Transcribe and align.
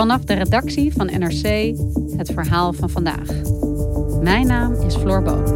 Vanaf 0.00 0.24
de 0.24 0.34
redactie 0.34 0.92
van 0.92 1.06
NRC 1.06 1.76
het 2.16 2.30
verhaal 2.34 2.72
van 2.72 2.90
vandaag. 2.90 3.28
Mijn 4.22 4.46
naam 4.46 4.72
is 4.72 4.96
Floor 4.96 5.22
Boon. 5.22 5.46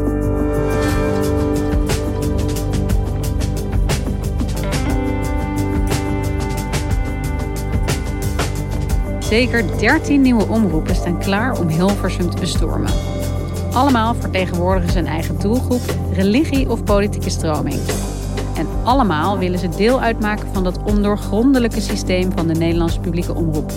Zeker 9.21 9.79
13 9.79 10.21
nieuwe 10.21 10.47
omroepen 10.49 10.95
staan 10.95 11.19
klaar 11.19 11.59
om 11.61 11.69
Hilversum 11.69 12.31
te 12.31 12.41
bestormen. 12.41 12.93
Allemaal 13.73 14.15
vertegenwoordigen 14.15 14.93
ze 14.93 14.99
een 14.99 15.07
eigen 15.07 15.41
doelgroep, 15.41 15.95
religie 16.13 16.71
of 16.71 16.85
politieke 16.85 17.31
stroming. 17.31 17.81
En 18.57 18.67
allemaal 18.83 19.39
willen 19.39 19.59
ze 19.59 19.69
deel 19.69 20.01
uitmaken 20.01 20.49
van 20.53 20.65
dat 20.65 20.83
ondoorgrondelijke 20.83 21.81
systeem 21.81 22.33
van 22.33 22.47
de 22.47 22.55
Nederlandse 22.55 23.01
publieke 23.01 23.35
omroep. 23.35 23.73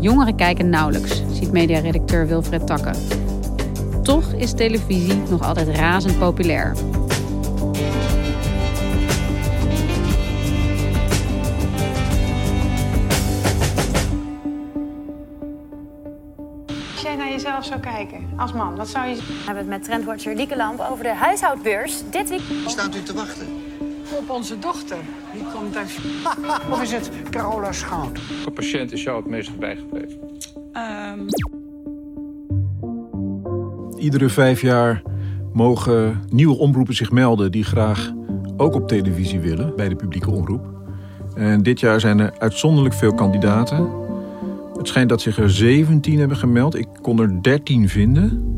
Jongeren 0.00 0.36
kijken 0.36 0.68
nauwelijks, 0.68 1.22
ziet 1.32 1.52
mediaredacteur 1.52 2.26
Wilfred 2.26 2.66
Takke. 2.66 2.90
Toch 4.02 4.32
is 4.32 4.52
televisie 4.52 5.22
nog 5.30 5.42
altijd 5.42 5.68
razend 5.68 6.18
populair. 6.18 6.74
Als 16.92 17.02
jij 17.02 17.16
naar 17.16 17.30
jezelf 17.30 17.64
zou 17.64 17.80
kijken 17.80 18.28
als 18.36 18.52
man, 18.52 18.76
wat 18.76 18.88
zou 18.88 19.06
je... 19.06 19.14
We 19.14 19.22
hebben 19.44 19.62
het 19.62 19.72
met 19.72 19.84
trendwatcher 19.84 20.34
Lieke 20.34 20.56
Lamp 20.56 20.86
over 20.90 21.04
de 21.04 21.14
huishoudbeurs. 21.14 22.02
Dit 22.10 22.28
week... 22.28 22.42
Staat 22.66 22.96
u 22.96 23.02
te 23.02 23.14
wachten? 23.14 23.46
Op 24.18 24.30
onze 24.30 24.58
dochter. 24.58 24.96
Die 25.32 25.42
komt 25.52 25.76
uit... 25.76 25.98
of 26.70 26.82
is 26.82 26.92
het 26.92 27.10
Carola 27.30 27.72
Schout? 27.72 28.20
Welke 28.28 28.50
patiënt 28.50 28.92
is 28.92 29.02
jou 29.02 29.16
het 29.16 29.26
meest 29.26 29.58
bijgebleven? 29.58 30.18
Ehm, 30.72 31.18
Iedere 33.98 34.28
vijf 34.28 34.60
jaar 34.60 35.02
mogen 35.52 36.22
nieuwe 36.30 36.58
omroepen 36.58 36.94
zich 36.94 37.10
melden 37.10 37.52
die 37.52 37.64
graag 37.64 38.12
ook 38.56 38.74
op 38.74 38.88
televisie 38.88 39.40
willen 39.40 39.76
bij 39.76 39.88
de 39.88 39.96
publieke 39.96 40.30
omroep. 40.30 40.66
En 41.34 41.62
dit 41.62 41.80
jaar 41.80 42.00
zijn 42.00 42.18
er 42.18 42.38
uitzonderlijk 42.38 42.94
veel 42.94 43.14
kandidaten. 43.14 43.90
Het 44.76 44.88
schijnt 44.88 45.08
dat 45.08 45.20
zich 45.20 45.38
er 45.38 45.50
17 45.50 46.18
hebben 46.18 46.36
gemeld. 46.36 46.74
Ik 46.74 46.88
kon 47.02 47.20
er 47.20 47.42
13 47.42 47.88
vinden. 47.88 48.54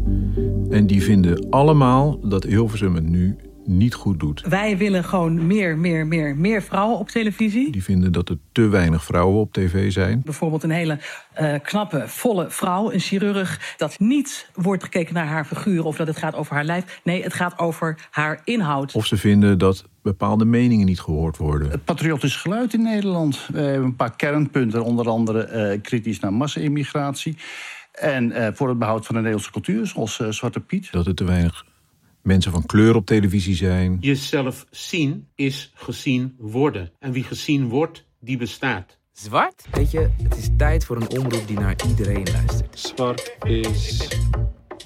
En 0.70 0.86
die 0.86 1.02
vinden 1.02 1.47
allemaal 1.50 2.18
dat 2.28 2.44
Hilversum 2.44 2.94
het 2.94 3.08
nu 3.08 3.36
niet 3.68 3.94
goed 3.94 4.20
doet. 4.20 4.42
Wij 4.48 4.76
willen 4.76 5.04
gewoon 5.04 5.46
meer, 5.46 5.78
meer, 5.78 6.06
meer, 6.06 6.36
meer 6.36 6.62
vrouwen 6.62 6.98
op 6.98 7.08
televisie. 7.08 7.70
Die 7.70 7.84
vinden 7.84 8.12
dat 8.12 8.28
er 8.28 8.38
te 8.52 8.68
weinig 8.68 9.04
vrouwen 9.04 9.40
op 9.40 9.52
tv 9.52 9.92
zijn. 9.92 10.22
Bijvoorbeeld 10.24 10.62
een 10.62 10.70
hele 10.70 10.98
eh, 11.32 11.54
knappe, 11.62 12.02
volle 12.06 12.50
vrouw, 12.50 12.92
een 12.92 13.00
chirurg... 13.00 13.74
dat 13.76 13.98
niet 13.98 14.50
wordt 14.54 14.82
gekeken 14.82 15.14
naar 15.14 15.26
haar 15.26 15.44
figuur 15.44 15.84
of 15.84 15.96
dat 15.96 16.06
het 16.06 16.16
gaat 16.16 16.34
over 16.34 16.54
haar 16.54 16.64
lijf. 16.64 17.00
Nee, 17.04 17.22
het 17.22 17.34
gaat 17.34 17.58
over 17.58 18.08
haar 18.10 18.40
inhoud. 18.44 18.94
Of 18.94 19.06
ze 19.06 19.16
vinden 19.16 19.58
dat 19.58 19.84
bepaalde 20.02 20.44
meningen 20.44 20.86
niet 20.86 21.00
gehoord 21.00 21.36
worden. 21.36 21.70
Het 21.70 21.84
patriotisch 21.84 22.36
geluid 22.36 22.74
in 22.74 22.82
Nederland. 22.82 23.46
We 23.52 23.60
hebben 23.60 23.84
een 23.84 23.96
paar 23.96 24.16
kernpunten, 24.16 24.84
onder 24.84 25.08
andere 25.08 25.42
eh, 25.42 25.80
kritisch 25.82 26.20
naar 26.20 26.32
massa-immigratie. 26.32 27.36
En 27.92 28.32
eh, 28.32 28.48
voor 28.54 28.68
het 28.68 28.78
behoud 28.78 29.06
van 29.06 29.14
de 29.14 29.20
Nederlandse 29.20 29.52
cultuur, 29.52 29.86
zoals 29.86 30.20
eh, 30.20 30.28
Zwarte 30.28 30.60
Piet. 30.60 30.92
Dat 30.92 31.06
er 31.06 31.14
te 31.14 31.24
weinig 31.24 31.64
mensen 32.22 32.52
van 32.52 32.66
kleur 32.66 32.94
op 32.94 33.06
televisie 33.06 33.56
zijn. 33.56 33.96
Jezelf 34.00 34.66
zien 34.70 35.28
is 35.34 35.72
gezien 35.74 36.34
worden. 36.38 36.92
En 36.98 37.12
wie 37.12 37.24
gezien 37.24 37.68
wordt, 37.68 38.04
die 38.20 38.36
bestaat. 38.36 38.98
Zwart? 39.12 39.64
Weet 39.70 39.90
je, 39.90 40.10
het 40.22 40.36
is 40.36 40.48
tijd 40.56 40.84
voor 40.84 40.96
een 40.96 41.10
omroep 41.10 41.46
die 41.46 41.58
naar 41.58 41.76
iedereen 41.88 42.26
luistert. 42.32 42.78
Zwart 42.78 43.36
is 43.42 44.08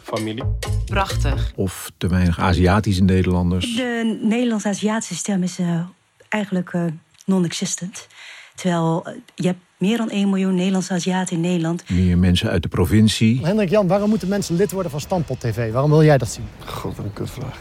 familie. 0.03 0.45
Prachtig. 0.85 1.53
Of 1.57 1.93
te 1.97 2.09
weinig 2.09 2.39
Aziatische 2.39 3.03
Nederlanders. 3.03 3.77
De 3.77 4.19
Nederlands-Aziatische 4.23 5.15
stem 5.15 5.43
is 5.43 5.59
eh, 5.59 5.81
eigenlijk 6.29 6.73
eh, 6.73 6.85
non-existent. 7.25 8.07
Terwijl 8.55 9.07
eh, 9.07 9.15
je 9.35 9.47
hebt 9.47 9.61
meer 9.83 9.97
dan 9.97 10.11
1 10.11 10.29
miljoen 10.29 10.55
Nederlands-Aziaten 10.55 11.37
in 11.37 11.43
Nederland. 11.43 11.91
Meer 11.91 12.19
mensen 12.19 12.51
uit 12.51 12.63
de 12.63 12.69
provincie. 12.69 13.41
Hendrik 13.47 13.69
Jan, 13.71 13.87
waarom 13.87 14.09
moeten 14.09 14.29
mensen 14.29 14.57
lid 14.57 14.73
worden 14.73 14.91
van 14.91 15.01
Standpot 15.01 15.41
TV? 15.41 15.73
Waarom 15.73 15.91
wil 15.91 16.05
jij 16.05 16.19
dat 16.19 16.29
zien? 16.29 16.45
God, 16.65 16.97
wat 16.97 17.05
een 17.05 17.13
kutvraag. 17.13 17.59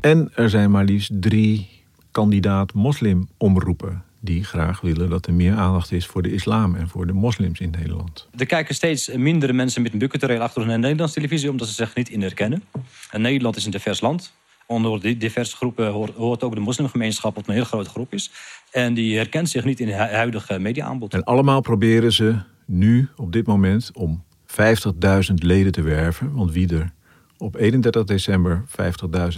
En 0.00 0.30
er 0.34 0.50
zijn 0.50 0.70
maar 0.70 0.84
liefst 0.84 1.10
drie 1.14 1.68
kandidaat-moslim-omroepen 2.10 4.02
die 4.20 4.44
graag 4.44 4.80
willen 4.80 5.10
dat 5.10 5.26
er 5.26 5.34
meer 5.34 5.54
aandacht 5.54 5.92
is 5.92 6.06
voor 6.06 6.22
de 6.22 6.32
islam 6.32 6.74
en 6.74 6.88
voor 6.88 7.06
de 7.06 7.12
moslims 7.12 7.60
in 7.60 7.70
Nederland. 7.70 8.28
Er 8.36 8.46
kijken 8.46 8.74
steeds 8.74 9.08
minder 9.14 9.54
mensen 9.54 9.82
met 9.82 9.92
een 9.92 9.98
bucultureel 9.98 10.40
achtergrond 10.40 10.68
naar 10.68 10.78
Nederlandse 10.78 11.14
televisie... 11.14 11.50
omdat 11.50 11.68
ze 11.68 11.74
zich 11.74 11.94
niet 11.94 12.08
in 12.08 12.20
herkennen. 12.20 12.62
En 13.10 13.20
Nederland 13.20 13.56
is 13.56 13.64
een 13.64 13.70
divers 13.70 14.00
land. 14.00 14.32
Onder 14.66 15.00
die 15.00 15.16
diverse 15.16 15.56
groepen 15.56 15.90
hoort, 15.90 16.14
hoort 16.14 16.42
ook 16.42 16.54
de 16.54 16.60
moslimgemeenschap... 16.60 17.34
wat 17.34 17.46
een 17.46 17.54
heel 17.54 17.64
grote 17.64 17.90
groep 17.90 18.12
is. 18.12 18.30
En 18.70 18.94
die 18.94 19.16
herkent 19.16 19.48
zich 19.48 19.64
niet 19.64 19.80
in 19.80 19.88
het 19.88 20.10
huidige 20.10 20.58
mediaaanbod. 20.58 21.14
En 21.14 21.24
allemaal 21.24 21.60
proberen 21.60 22.12
ze 22.12 22.36
nu, 22.66 23.08
op 23.16 23.32
dit 23.32 23.46
moment, 23.46 23.90
om 23.94 24.24
50.000 24.46 25.34
leden 25.34 25.72
te 25.72 25.82
werven. 25.82 26.34
Want 26.34 26.52
wie 26.52 26.74
er 26.74 26.92
op 27.38 27.56
31 27.56 28.04
december 28.04 28.64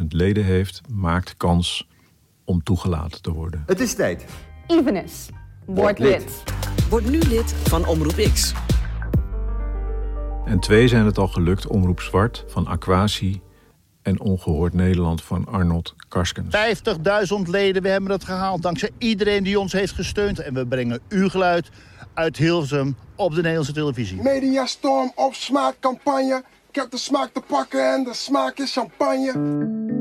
50.000 0.00 0.06
leden 0.08 0.44
heeft... 0.44 0.80
maakt 0.92 1.36
kans 1.36 1.88
om 2.44 2.62
toegelaten 2.62 3.22
te 3.22 3.32
worden. 3.32 3.62
Het 3.66 3.80
is 3.80 3.94
tijd. 3.94 4.24
Evenes. 4.66 5.28
Word 5.66 5.98
lid. 5.98 6.42
Word 6.88 7.10
nu 7.10 7.18
lid 7.18 7.52
van 7.52 7.86
Omroep 7.86 8.30
X. 8.32 8.52
En 10.44 10.60
twee 10.60 10.88
zijn 10.88 11.04
het 11.04 11.18
al 11.18 11.28
gelukt. 11.28 11.66
Omroep 11.66 12.00
Zwart 12.00 12.44
van 12.46 12.66
Aquasi 12.66 13.40
en 14.06 14.20
Ongehoord 14.20 14.74
Nederland 14.74 15.22
van 15.22 15.46
Arnold 15.46 15.94
Karskens. 16.08 16.54
50.000 17.44 17.50
leden, 17.50 17.82
we 17.82 17.88
hebben 17.88 18.10
het 18.10 18.24
gehaald. 18.24 18.62
Dankzij 18.62 18.90
iedereen 18.98 19.44
die 19.44 19.60
ons 19.60 19.72
heeft 19.72 19.92
gesteund. 19.92 20.38
En 20.38 20.54
we 20.54 20.66
brengen 20.66 21.00
uw 21.08 21.28
geluid 21.28 21.68
uit 22.14 22.36
Hilversum 22.36 22.96
op 23.16 23.30
de 23.30 23.36
Nederlandse 23.36 23.72
televisie. 23.72 24.22
Mediastorm 24.22 25.12
op 25.14 25.34
smaakcampagne. 25.34 26.42
Ik 26.68 26.74
heb 26.74 26.90
de 26.90 26.98
smaak 26.98 27.30
te 27.32 27.42
pakken 27.46 27.92
en 27.92 28.04
de 28.04 28.14
smaak 28.14 28.58
is 28.58 28.72
champagne. 28.72 29.95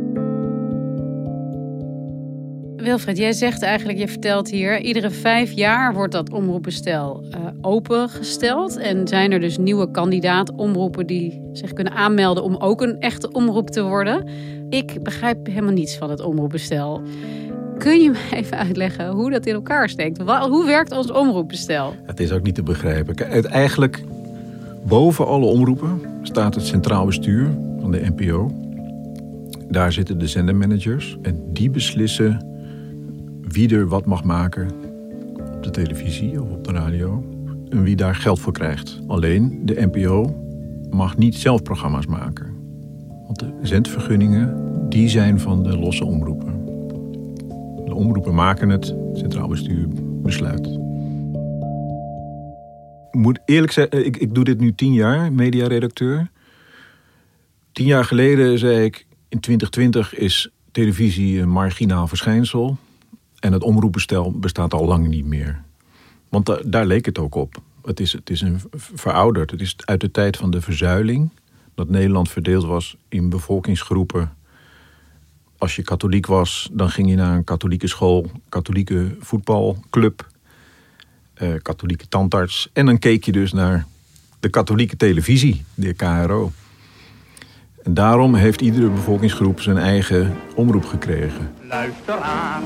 Wilfred, 2.86 3.18
jij 3.18 3.34
zegt 3.34 3.62
eigenlijk, 3.62 3.98
je 3.98 4.08
vertelt 4.08 4.50
hier, 4.50 4.82
iedere 4.82 5.10
vijf 5.10 5.52
jaar 5.52 5.94
wordt 5.94 6.12
dat 6.12 6.30
omroepenstel 6.30 7.24
uh, 7.30 7.38
opengesteld. 7.62 8.78
En 8.78 9.08
zijn 9.08 9.32
er 9.32 9.40
dus 9.40 9.58
nieuwe 9.58 9.92
kandidaat-omroepen 9.92 11.08
die 11.08 11.42
zich 11.54 11.74
kunnen 11.74 11.94
aanmelden 11.94 12.44
om 12.44 12.56
ook 12.56 12.82
een 12.82 13.00
echte 13.00 13.32
omroep 13.32 13.70
te 13.70 13.84
worden. 13.84 14.28
Ik 14.70 15.04
begrijp 15.04 15.48
helemaal 15.48 15.74
niets 15.74 15.98
van 15.98 16.10
het 16.10 16.22
omroepenstel. 16.22 17.02
Kun 17.78 18.02
je 18.02 18.10
me 18.10 18.28
even 18.38 18.58
uitleggen 18.58 19.10
hoe 19.10 19.32
dat 19.32 19.46
in 19.46 19.54
elkaar 19.54 19.90
steekt? 19.90 20.22
Hoe 20.22 20.66
werkt 20.66 20.92
ons 20.92 21.12
omroepenstel? 21.12 21.94
Het 22.04 22.20
is 22.20 22.32
ook 22.32 22.44
niet 22.44 22.56
te 22.56 22.64
begrijpen. 22.64 23.16
Eigenlijk 23.50 24.04
boven 24.84 25.28
alle 25.28 25.46
omroepen 25.46 26.02
staat 26.22 26.56
het 26.56 26.66
centraal 26.66 27.06
bestuur 27.06 27.58
van 27.82 27.92
de 27.92 28.12
NPO. 28.16 28.52
Daar 29.70 29.92
zitten 29.92 30.20
de 30.20 30.28
zendermanagers 30.28 31.18
en 31.22 31.54
die 31.54 31.70
beslissen 31.70 32.54
wie 33.56 33.76
er 33.76 33.88
wat 33.88 34.06
mag 34.06 34.24
maken 34.24 34.72
op 35.56 35.64
de 35.64 35.70
televisie 35.70 36.42
of 36.42 36.50
op 36.50 36.64
de 36.64 36.72
radio. 36.72 37.24
En 37.70 37.84
wie 37.84 37.96
daar 37.96 38.16
geld 38.16 38.40
voor 38.40 38.54
krijgt. 38.54 39.00
Alleen 39.08 39.62
de 39.66 39.88
NPO 39.92 40.44
mag 40.90 41.18
niet 41.18 41.36
zelf 41.36 41.64
programma's 41.64 42.06
maken. 42.06 42.54
Want 43.26 43.40
de 43.40 43.54
zendvergunningen, 43.62 44.56
die 44.90 45.10
zijn 45.10 45.40
van 45.40 45.64
de 45.64 45.78
losse 45.78 46.06
omroepen. 46.06 46.66
De 47.86 47.94
omroepen 47.94 48.36
maken 48.36 48.70
het, 48.70 48.88
het 48.88 49.18
Centraal 49.18 49.48
Bestuur 49.48 49.88
besluit. 50.24 50.68
Ik 53.12 53.20
moet 53.20 53.40
eerlijk 53.46 53.72
zeggen, 53.72 54.06
ik, 54.06 54.18
ik 54.18 54.34
doe 54.34 54.44
dit 54.44 54.60
nu 54.60 54.76
tien 54.76 54.94
jaar, 54.94 55.34
mediaredacteur. 55.34 56.30
Tien 57.72 57.86
jaar 57.86 58.06
geleden 58.06 58.60
zei 58.60 58.84
ik, 58.84 59.06
in 59.30 59.40
2020 59.40 60.16
is 60.16 60.50
televisie 60.72 61.40
een 61.40 61.50
marginaal 61.50 62.08
verschijnsel. 62.08 62.78
En 63.46 63.52
het 63.52 63.64
omroepenstel 63.64 64.32
bestaat 64.32 64.74
al 64.74 64.86
lang 64.86 65.08
niet 65.08 65.26
meer. 65.26 65.62
Want 66.30 66.46
da- 66.46 66.62
daar 66.66 66.86
leek 66.86 67.06
het 67.06 67.18
ook 67.18 67.36
op. 67.36 67.62
Het 67.84 68.00
is, 68.00 68.12
het 68.12 68.30
is 68.30 68.42
een 68.42 68.62
verouderd. 68.74 69.52
Het 69.52 69.62
is 69.62 69.76
uit 69.86 70.02
de 70.02 70.12
tijd 70.12 70.38
van 70.38 70.52
de 70.52 70.62
verzuiling. 70.62 71.30
Dat 71.76 71.90
Nederland 71.90 72.30
verdeeld 72.30 72.66
was 72.66 72.98
in 73.10 73.30
bevolkingsgroepen. 73.30 74.34
Als 75.58 75.76
je 75.76 75.82
katholiek 75.82 76.26
was, 76.26 76.70
dan 76.72 76.90
ging 76.90 77.10
je 77.10 77.16
naar 77.16 77.36
een 77.36 77.44
katholieke 77.44 77.88
school, 77.88 78.32
katholieke 78.50 79.16
voetbalclub, 79.20 80.28
eh, 81.34 81.54
katholieke 81.62 82.08
tandarts. 82.08 82.70
En 82.74 82.86
dan 82.86 83.00
keek 83.00 83.24
je 83.24 83.32
dus 83.32 83.54
naar 83.54 83.86
de 84.40 84.50
katholieke 84.50 84.98
televisie, 84.98 85.64
de 85.74 85.94
KRO. 85.94 86.52
En 87.84 87.94
daarom 87.94 88.36
heeft 88.36 88.62
iedere 88.62 88.90
bevolkingsgroep 88.90 89.62
zijn 89.62 89.78
eigen 89.78 90.36
omroep 90.56 90.86
gekregen. 90.86 91.54
Luisteraar 91.68 92.62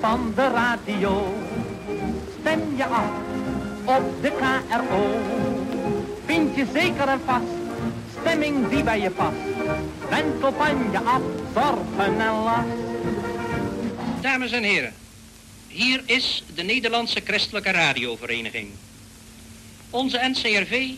van 0.00 0.32
de 0.34 0.48
radio, 0.48 1.34
stem 2.40 2.76
je 2.76 2.84
af 2.84 3.10
op 3.84 4.22
de 4.22 4.30
KRO. 4.30 5.20
Vind 6.26 6.56
je 6.56 6.66
zeker 6.72 7.08
en 7.08 7.20
vast, 7.24 7.44
stemming 8.20 8.68
die 8.68 8.82
bij 8.82 9.00
je 9.00 9.10
past. 9.10 9.36
Wend 10.08 10.44
op 10.44 10.60
aan 10.60 10.88
je 10.90 10.98
af, 10.98 11.22
zorgen 11.54 12.20
en 12.20 12.42
last. 12.42 12.66
Dames 14.20 14.52
en 14.52 14.62
heren, 14.62 14.92
hier 15.68 16.02
is 16.06 16.44
de 16.54 16.62
Nederlandse 16.62 17.20
Christelijke 17.24 17.70
Radiovereniging. 17.70 18.68
Onze 19.90 20.18
NCRV 20.22 20.90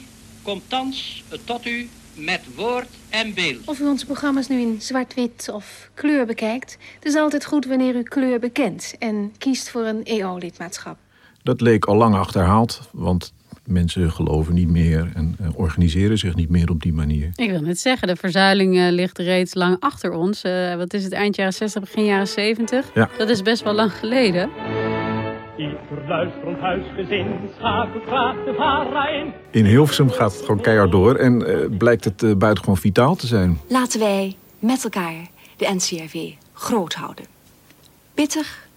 komt 0.43 0.63
thans 0.69 1.25
tot 1.45 1.67
u 1.67 1.89
met 2.15 2.41
woord 2.55 2.89
en 3.11 3.35
beeld. 3.35 3.67
Of 3.67 3.81
u 3.81 3.87
onze 3.87 4.07
programma's 4.07 4.49
nu 4.49 4.61
in 4.61 4.77
zwart-wit 4.81 5.49
of 5.53 5.91
kleur 5.95 6.27
bekijkt, 6.27 6.79
het 6.95 7.05
is 7.05 7.15
altijd 7.15 7.45
goed 7.45 7.67
wanneer 7.67 7.97
u 7.97 8.03
kleur 8.03 8.39
bekent 8.39 8.95
en 8.99 9.33
kiest 9.39 9.71
voor 9.71 9.85
een 9.85 10.05
EO-lidmaatschap. 10.05 10.97
Dat 11.43 11.61
leek 11.61 11.85
al 11.85 11.97
lang 11.97 12.15
achterhaald, 12.15 12.89
want 12.93 13.33
mensen 13.69 14.13
geloven 14.13 14.55
niet 14.55 14.69
meer 14.69 15.11
en 15.15 15.37
eh, 15.41 15.49
organiseren 15.55 16.19
zich 16.19 16.35
niet 16.35 16.51
meer 16.51 16.71
op 16.71 16.83
die 16.83 16.93
manier. 16.93 17.31
Ik 17.35 17.51
wil 17.51 17.61
net 17.61 17.79
zeggen, 17.79 18.09
de 18.09 18.17
verzuiling 18.17 18.79
eh, 18.79 18.91
ligt 18.91 19.19
reeds 19.19 19.55
lang 19.55 19.77
achter 19.81 20.13
ons. 20.13 20.43
Eh, 20.43 20.77
wat 20.77 20.95
is 20.95 21.05
het, 21.05 21.13
eind 21.13 21.37
jaren 21.37 21.53
60, 21.53 21.81
begin 21.83 22.05
jaren 22.05 22.29
70? 22.29 22.91
Ja. 22.95 23.09
Dat 23.19 23.29
is 23.29 23.43
best 23.43 23.63
wel 23.63 23.75
lang 23.75 23.93
geleden. 23.93 24.51
Ieder 25.59 25.79
luisterend 26.09 26.59
huisgezin 26.59 27.27
schakelt 27.57 28.05
graag 28.07 28.35
de 28.45 28.55
vara 28.57 29.09
in. 29.09 29.33
In 29.51 29.65
Hilversum 29.65 30.11
gaat 30.11 30.33
het 30.33 30.41
gewoon 30.41 30.61
keihard 30.61 30.91
door 30.91 31.15
en 31.15 31.47
eh, 31.47 31.77
blijkt 31.79 32.05
het 32.05 32.23
eh, 32.23 32.35
buitengewoon 32.37 32.77
vitaal 32.77 33.15
te 33.15 33.27
zijn. 33.27 33.59
Laten 33.69 34.01
wij 34.01 34.37
met 34.59 34.85
elkaar 34.85 35.27
de 35.57 35.67
NCRV 35.75 36.33
groot 36.53 36.95
houden. 36.95 37.25
Pittig, 38.15 38.69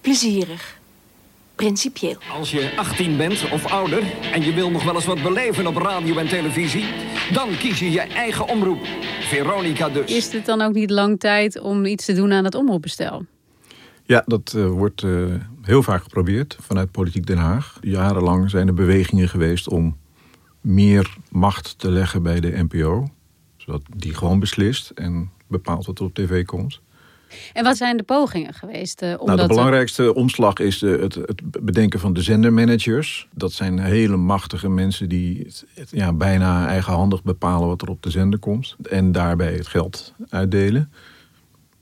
plezierig, 0.00 0.78
principieel. 1.54 2.16
Als 2.38 2.50
je 2.50 2.72
18 2.76 3.16
bent 3.16 3.50
of 3.52 3.72
ouder 3.72 4.02
en 4.32 4.42
je 4.42 4.54
wil 4.54 4.70
nog 4.70 4.84
wel 4.84 4.94
eens 4.94 5.06
wat 5.06 5.22
beleven 5.22 5.66
op 5.66 5.76
radio 5.76 6.16
en 6.16 6.28
televisie, 6.28 6.84
dan 7.32 7.48
kies 7.58 7.78
je 7.78 7.90
je 7.90 8.00
eigen 8.00 8.48
omroep. 8.48 8.86
Veronica 9.20 9.88
dus. 9.88 10.16
Is 10.16 10.30
dit 10.30 10.46
dan 10.46 10.60
ook 10.60 10.72
niet 10.72 10.90
lang 10.90 11.20
tijd 11.20 11.60
om 11.60 11.84
iets 11.84 12.04
te 12.04 12.12
doen 12.12 12.32
aan 12.32 12.44
het 12.44 12.54
omroepbestel? 12.54 13.24
Ja, 14.10 14.22
dat 14.26 14.54
eh, 14.56 14.68
wordt 14.68 15.02
eh, 15.02 15.10
heel 15.62 15.82
vaak 15.82 16.02
geprobeerd 16.02 16.56
vanuit 16.60 16.90
Politiek 16.90 17.26
Den 17.26 17.38
Haag. 17.38 17.78
Jarenlang 17.80 18.50
zijn 18.50 18.66
er 18.66 18.74
bewegingen 18.74 19.28
geweest 19.28 19.68
om 19.68 19.96
meer 20.60 21.16
macht 21.30 21.78
te 21.78 21.90
leggen 21.90 22.22
bij 22.22 22.40
de 22.40 22.62
NPO. 22.68 23.08
Zodat 23.56 23.82
die 23.96 24.14
gewoon 24.14 24.38
beslist 24.38 24.90
en 24.90 25.30
bepaalt 25.46 25.86
wat 25.86 25.98
er 25.98 26.04
op 26.04 26.14
tv 26.14 26.44
komt. 26.44 26.80
En 27.52 27.64
wat 27.64 27.76
zijn 27.76 27.96
de 27.96 28.02
pogingen 28.02 28.54
geweest? 28.54 29.02
eh, 29.02 29.14
om 29.18 29.26
Nou, 29.26 29.36
de 29.36 29.42
te- 29.42 29.48
belangrijkste 29.48 30.14
omslag 30.14 30.58
is 30.58 30.78
de, 30.78 30.98
het, 31.00 31.14
het 31.14 31.64
bedenken 31.64 32.00
van 32.00 32.12
de 32.12 32.22
zendermanagers. 32.22 33.28
Dat 33.34 33.52
zijn 33.52 33.78
hele 33.78 34.16
machtige 34.16 34.68
mensen 34.68 35.08
die 35.08 35.38
het, 35.38 35.64
het, 35.74 35.88
ja, 35.92 36.12
bijna 36.12 36.66
eigenhandig 36.66 37.22
bepalen 37.22 37.68
wat 37.68 37.82
er 37.82 37.88
op 37.88 38.02
de 38.02 38.10
zender 38.10 38.38
komt. 38.38 38.76
En 38.90 39.12
daarbij 39.12 39.52
het 39.52 39.66
geld 39.66 40.14
uitdelen. 40.28 40.92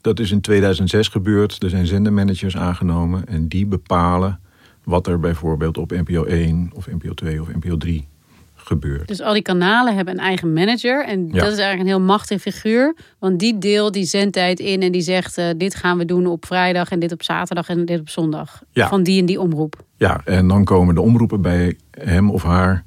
Dat 0.09 0.19
is 0.21 0.31
in 0.31 0.41
2006 0.41 1.09
gebeurd. 1.09 1.63
Er 1.63 1.71
zijn 1.71 1.87
zendermanagers 1.87 2.57
aangenomen 2.57 3.27
en 3.27 3.49
die 3.49 3.67
bepalen 3.67 4.41
wat 4.85 5.07
er 5.07 5.21
bijvoorbeeld 5.21 5.79
op 5.79 5.91
NPO 5.91 6.25
1 6.25 6.71
of 6.75 6.87
NPO 6.87 7.15
2 7.15 7.41
of 7.41 7.49
NPO 7.55 7.77
3 7.77 8.07
gebeurt. 8.55 9.09
Dus 9.09 9.21
al 9.21 9.33
die 9.33 9.43
kanalen 9.43 9.95
hebben 9.97 10.15
een 10.15 10.21
eigen 10.25 10.53
manager. 10.53 11.05
En 11.07 11.21
Ja. 11.27 11.33
dat 11.33 11.53
is 11.53 11.59
eigenlijk 11.59 11.81
een 11.81 11.87
heel 11.87 12.01
machtig 12.01 12.41
figuur. 12.41 12.95
Want 13.19 13.39
die 13.39 13.59
deelt 13.59 13.93
die 13.93 14.05
zendtijd 14.05 14.61
in 14.61 14.83
en 14.83 14.93
die 14.93 15.01
zegt... 15.01 15.39
eh, 15.39 15.47
dit 15.57 15.75
gaan 15.75 15.99
we 15.99 16.05
doen 16.05 16.27
op 16.27 16.47
vrijdag 16.47 16.91
en 16.91 16.99
dit 16.99 17.13
op 17.13 17.23
zaterdag 17.23 17.69
en 17.69 17.85
dit 17.85 18.01
op 18.01 18.09
zondag. 18.09 18.63
Ja. 18.71 18.89
Van 18.89 19.03
die 19.03 19.21
en 19.21 19.27
die 19.27 19.41
omroep. 19.41 19.83
Ja, 19.97 20.21
en 20.25 20.49
dan 20.49 20.65
komen 20.65 20.95
de 20.95 21.01
omroepen 21.01 21.43
bij 21.43 21.77
hem 21.91 22.31
of 22.31 22.43
haar 22.43 22.85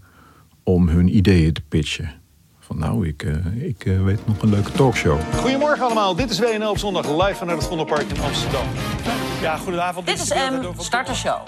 om 0.63 0.87
hun 0.87 1.15
ideeën 1.15 1.53
te 1.53 1.61
pitchen. 1.69 2.11
Van 2.71 2.79
nou, 2.79 3.07
ik, 3.07 3.23
eh, 3.23 3.67
ik 3.67 3.85
eh, 3.85 4.03
weet 4.03 4.27
nog 4.27 4.41
een 4.41 4.49
leuke 4.49 4.71
talkshow. 4.71 5.19
Goedemorgen 5.33 5.85
allemaal, 5.85 6.15
dit 6.15 6.29
is 6.29 6.39
WNL 6.39 6.69
op 6.69 6.77
zondag 6.77 7.09
live 7.09 7.35
vanuit 7.35 7.57
het 7.57 7.67
Vondelpark 7.67 8.09
in 8.09 8.21
Amsterdam. 8.21 8.65
Ja, 9.41 9.57
goedenavond. 9.57 10.07
Dit 10.07 10.19
is 10.19 10.33
M, 10.33 10.61
start 10.77 11.07
de 11.07 11.13
show. 11.13 11.47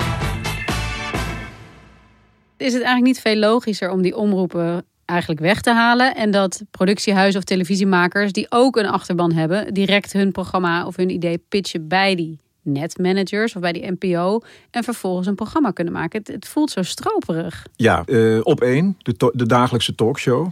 Is 2.57 2.73
het 2.73 2.81
eigenlijk 2.81 3.03
niet 3.03 3.19
veel 3.19 3.35
logischer 3.35 3.91
om 3.91 4.01
die 4.01 4.15
omroepen 4.15 4.85
eigenlijk 5.05 5.41
weg 5.41 5.61
te 5.61 5.71
halen... 5.71 6.15
en 6.15 6.31
dat 6.31 6.63
productiehuizen 6.71 7.39
of 7.39 7.45
televisiemakers 7.45 8.31
die 8.31 8.45
ook 8.49 8.75
een 8.75 8.87
achterban 8.87 9.31
hebben... 9.31 9.73
direct 9.73 10.13
hun 10.13 10.31
programma 10.31 10.85
of 10.85 10.95
hun 10.95 11.09
idee 11.09 11.37
pitchen 11.49 11.87
bij 11.87 12.15
die 12.15 12.39
netmanagers 12.61 13.55
of 13.55 13.61
bij 13.61 13.73
die 13.73 13.91
NPO... 13.99 14.41
en 14.71 14.83
vervolgens 14.83 15.27
een 15.27 15.35
programma 15.35 15.71
kunnen 15.71 15.93
maken. 15.93 16.19
Het, 16.19 16.27
het 16.27 16.47
voelt 16.47 16.71
zo 16.71 16.81
stroperig. 16.81 17.65
Ja, 17.75 18.03
eh, 18.05 18.39
op 18.43 18.61
één, 18.61 18.97
de 19.33 19.45
dagelijkse 19.45 19.95
talkshow 19.95 20.51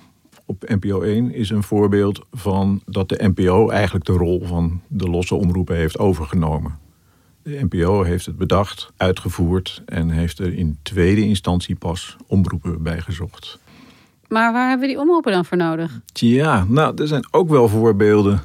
op 0.52 0.70
NPO 0.70 1.02
1 1.02 1.34
is 1.34 1.50
een 1.50 1.64
voorbeeld 1.64 2.22
van 2.32 2.82
dat 2.86 3.10
de 3.10 3.32
NPO 3.36 3.70
eigenlijk 3.70 4.06
de 4.06 4.14
rol 4.14 4.44
van 4.46 4.82
de 4.88 5.10
losse 5.10 5.36
omroepen 5.36 5.76
heeft 5.76 6.00
overgenomen. 6.00 6.78
De 7.44 7.68
NPO 7.70 8.04
heeft 8.04 8.26
het 8.26 8.38
bedacht, 8.38 8.92
uitgevoerd 8.98 9.82
en 9.86 10.10
heeft 10.10 10.40
er 10.40 10.54
in 10.54 10.78
tweede 10.82 11.22
instantie 11.22 11.76
pas 11.76 12.18
omroepen 12.28 12.84
bij 12.84 13.02
gezocht. 13.02 13.60
Maar 14.28 14.54
waar 14.54 14.70
hebben 14.70 14.88
we 14.88 14.94
die 14.94 15.04
omroepen 15.04 15.32
dan 15.32 15.46
voor 15.46 15.58
nodig? 15.58 16.00
Ja, 16.14 16.66
nou, 16.68 17.02
er 17.02 17.08
zijn 17.08 17.28
ook 17.32 17.50
wel 17.50 17.68
voorbeelden 17.68 18.42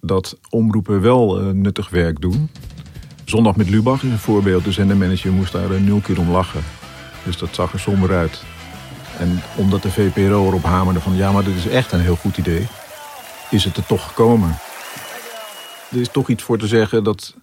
dat 0.00 0.38
omroepen 0.50 1.00
wel 1.00 1.40
eh, 1.40 1.46
nuttig 1.46 1.90
werk 1.90 2.20
doen. 2.20 2.50
Zondag 3.24 3.56
met 3.56 3.70
Lubach 3.70 4.02
is 4.02 4.10
een 4.10 4.18
voorbeeld. 4.18 4.64
De 4.64 4.72
zendermanager 4.72 5.32
moest 5.32 5.52
daar 5.52 5.70
eh, 5.70 5.80
nul 5.80 6.00
keer 6.00 6.18
om 6.18 6.30
lachen. 6.30 6.62
Dus 7.24 7.38
dat 7.38 7.54
zag 7.54 7.72
er 7.72 7.80
somber 7.80 8.12
uit. 8.12 8.44
En 9.22 9.40
omdat 9.56 9.82
de 9.82 9.90
VPRO 9.90 10.46
erop 10.46 10.62
hamerde 10.62 11.00
van 11.00 11.16
ja, 11.16 11.32
maar 11.32 11.44
dit 11.44 11.56
is 11.56 11.68
echt 11.68 11.92
een 11.92 12.00
heel 12.00 12.16
goed 12.16 12.38
idee, 12.38 12.66
is 13.50 13.64
het 13.64 13.76
er 13.76 13.86
toch 13.86 14.06
gekomen. 14.06 14.58
Er 15.90 16.00
is 16.00 16.08
toch 16.08 16.28
iets 16.28 16.42
voor 16.42 16.58
te 16.58 16.66
zeggen 16.66 17.04
dat 17.04 17.36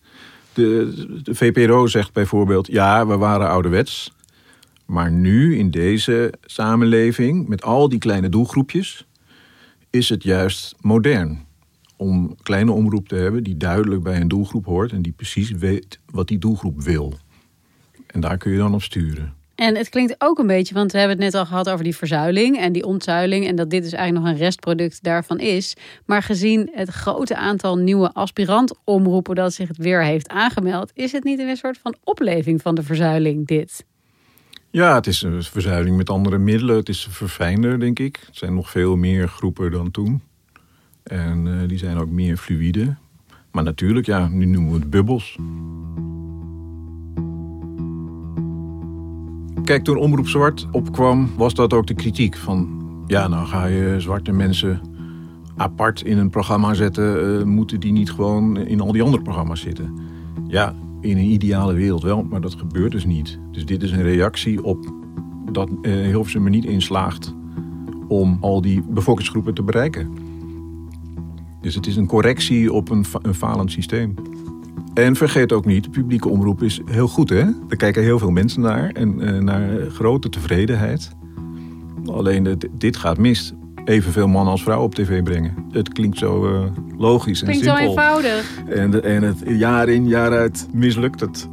de, 0.53 1.21
de 1.23 1.35
VPRO 1.35 1.87
zegt 1.87 2.13
bijvoorbeeld 2.13 2.67
ja, 2.67 3.07
we 3.07 3.17
waren 3.17 3.49
ouderwets. 3.49 4.13
Maar 4.85 5.11
nu 5.11 5.57
in 5.57 5.71
deze 5.71 6.33
samenleving, 6.41 7.47
met 7.47 7.63
al 7.63 7.89
die 7.89 7.99
kleine 7.99 8.29
doelgroepjes, 8.29 9.07
is 9.89 10.09
het 10.09 10.23
juist 10.23 10.75
modern. 10.81 11.45
Om 11.95 12.35
kleine 12.41 12.71
omroep 12.71 13.07
te 13.07 13.15
hebben 13.15 13.43
die 13.43 13.57
duidelijk 13.57 14.03
bij 14.03 14.21
een 14.21 14.27
doelgroep 14.27 14.65
hoort 14.65 14.91
en 14.91 15.01
die 15.01 15.13
precies 15.15 15.51
weet 15.51 15.99
wat 16.05 16.27
die 16.27 16.37
doelgroep 16.37 16.81
wil. 16.81 17.13
En 18.07 18.19
daar 18.19 18.37
kun 18.37 18.51
je 18.51 18.57
dan 18.57 18.73
op 18.73 18.83
sturen. 18.83 19.38
En 19.59 19.75
het 19.75 19.89
klinkt 19.89 20.15
ook 20.17 20.39
een 20.39 20.47
beetje, 20.47 20.73
want 20.73 20.91
we 20.91 20.97
hebben 20.97 21.15
het 21.15 21.25
net 21.25 21.41
al 21.41 21.45
gehad 21.45 21.69
over 21.69 21.83
die 21.83 21.95
verzuiling 21.95 22.57
en 22.57 22.71
die 22.71 22.85
ontzuiling. 22.85 23.47
En 23.47 23.55
dat 23.55 23.69
dit 23.69 23.83
dus 23.83 23.91
eigenlijk 23.91 24.25
nog 24.25 24.35
een 24.35 24.43
restproduct 24.43 25.03
daarvan 25.03 25.39
is. 25.39 25.75
Maar 26.05 26.23
gezien 26.23 26.69
het 26.73 26.89
grote 26.89 27.35
aantal 27.35 27.77
nieuwe 27.77 28.13
aspirant-omroepen 28.13 29.35
dat 29.35 29.53
zich 29.53 29.67
het 29.67 29.77
weer 29.77 30.03
heeft 30.03 30.29
aangemeld, 30.29 30.91
is 30.93 31.11
het 31.11 31.23
niet 31.23 31.39
een 31.39 31.57
soort 31.57 31.77
van 31.77 31.95
opleving 32.03 32.61
van 32.61 32.75
de 32.75 32.83
verzuiling, 32.83 33.47
dit? 33.47 33.85
Ja, 34.69 34.95
het 34.95 35.07
is 35.07 35.21
een 35.21 35.43
verzuiling 35.43 35.97
met 35.97 36.09
andere 36.09 36.37
middelen. 36.37 36.75
Het 36.75 36.89
is 36.89 37.07
verfijnder, 37.09 37.79
denk 37.79 37.99
ik. 37.99 38.19
Het 38.25 38.37
zijn 38.37 38.53
nog 38.53 38.69
veel 38.69 38.95
meer 38.95 39.27
groepen 39.27 39.71
dan 39.71 39.91
toen. 39.91 40.21
En 41.03 41.47
eh, 41.47 41.67
die 41.67 41.77
zijn 41.77 41.97
ook 41.97 42.09
meer 42.09 42.37
fluïde. 42.37 42.95
Maar 43.51 43.63
natuurlijk, 43.63 44.05
ja, 44.05 44.27
nu 44.27 44.45
noemen 44.45 44.73
we 44.73 44.79
het 44.79 44.89
bubbels. 44.89 45.37
Kijk, 49.69 49.83
toen 49.83 49.97
Omroep 49.97 50.27
Zwart 50.27 50.67
opkwam, 50.71 51.29
was 51.37 51.53
dat 51.53 51.73
ook 51.73 51.87
de 51.87 51.93
kritiek. 51.93 52.37
Van, 52.37 52.81
ja, 53.07 53.27
nou 53.27 53.47
ga 53.47 53.65
je 53.65 53.95
zwarte 53.97 54.31
mensen 54.31 54.81
apart 55.55 56.01
in 56.01 56.17
een 56.17 56.29
programma 56.29 56.73
zetten. 56.73 57.39
eh, 57.39 57.45
moeten 57.45 57.79
die 57.79 57.91
niet 57.91 58.11
gewoon 58.11 58.57
in 58.57 58.81
al 58.81 58.91
die 58.91 59.03
andere 59.03 59.23
programma's 59.23 59.59
zitten? 59.59 59.93
Ja, 60.47 60.75
in 61.01 61.17
een 61.17 61.31
ideale 61.31 61.73
wereld 61.73 62.03
wel, 62.03 62.23
maar 62.23 62.41
dat 62.41 62.55
gebeurt 62.55 62.91
dus 62.91 63.05
niet. 63.05 63.39
Dus 63.51 63.65
dit 63.65 63.83
is 63.83 63.91
een 63.91 64.01
reactie 64.01 64.63
op 64.63 64.93
dat 65.51 65.69
eh, 65.81 65.91
Hilversum 65.91 66.45
er 66.45 66.51
niet 66.51 66.65
in 66.65 66.81
slaagt 66.81 67.35
om 68.07 68.37
al 68.41 68.61
die 68.61 68.81
bevolkingsgroepen 68.89 69.53
te 69.53 69.63
bereiken. 69.63 70.13
Dus 71.61 71.75
het 71.75 71.87
is 71.87 71.95
een 71.95 72.07
correctie 72.07 72.73
op 72.73 72.89
een, 72.89 73.05
een 73.21 73.35
falend 73.35 73.71
systeem. 73.71 74.13
En 75.05 75.15
vergeet 75.15 75.53
ook 75.53 75.65
niet, 75.65 75.83
de 75.83 75.89
publieke 75.89 76.29
omroep 76.29 76.63
is 76.63 76.81
heel 76.85 77.07
goed, 77.07 77.29
hè? 77.29 77.43
Er 77.69 77.77
kijken 77.77 78.03
heel 78.03 78.19
veel 78.19 78.29
mensen 78.31 78.61
naar 78.61 78.89
en 78.93 79.21
eh, 79.21 79.41
naar 79.41 79.69
grote 79.91 80.29
tevredenheid. 80.29 81.11
Alleen 82.05 82.45
het- 82.45 82.67
dit 82.77 82.97
gaat 82.97 83.17
mis. 83.17 83.53
Evenveel 83.85 84.27
mannen 84.27 84.51
als 84.51 84.63
vrouwen 84.63 84.87
op 84.87 84.95
tv 84.95 85.23
brengen. 85.23 85.53
Het 85.71 85.89
klinkt 85.93 86.17
zo 86.17 86.45
eh, 86.53 86.61
logisch 86.97 87.39
en 87.41 87.47
Klinkt 87.47 87.65
zo 87.65 87.75
simpel. 87.75 87.89
eenvoudig. 87.89 88.61
En, 88.67 88.91
de- 88.91 89.01
en 89.01 89.23
het 89.23 89.43
jaar 89.45 89.89
in, 89.89 90.07
jaar 90.07 90.31
uit 90.31 90.67
mislukt 90.73 91.19
het. 91.19 91.47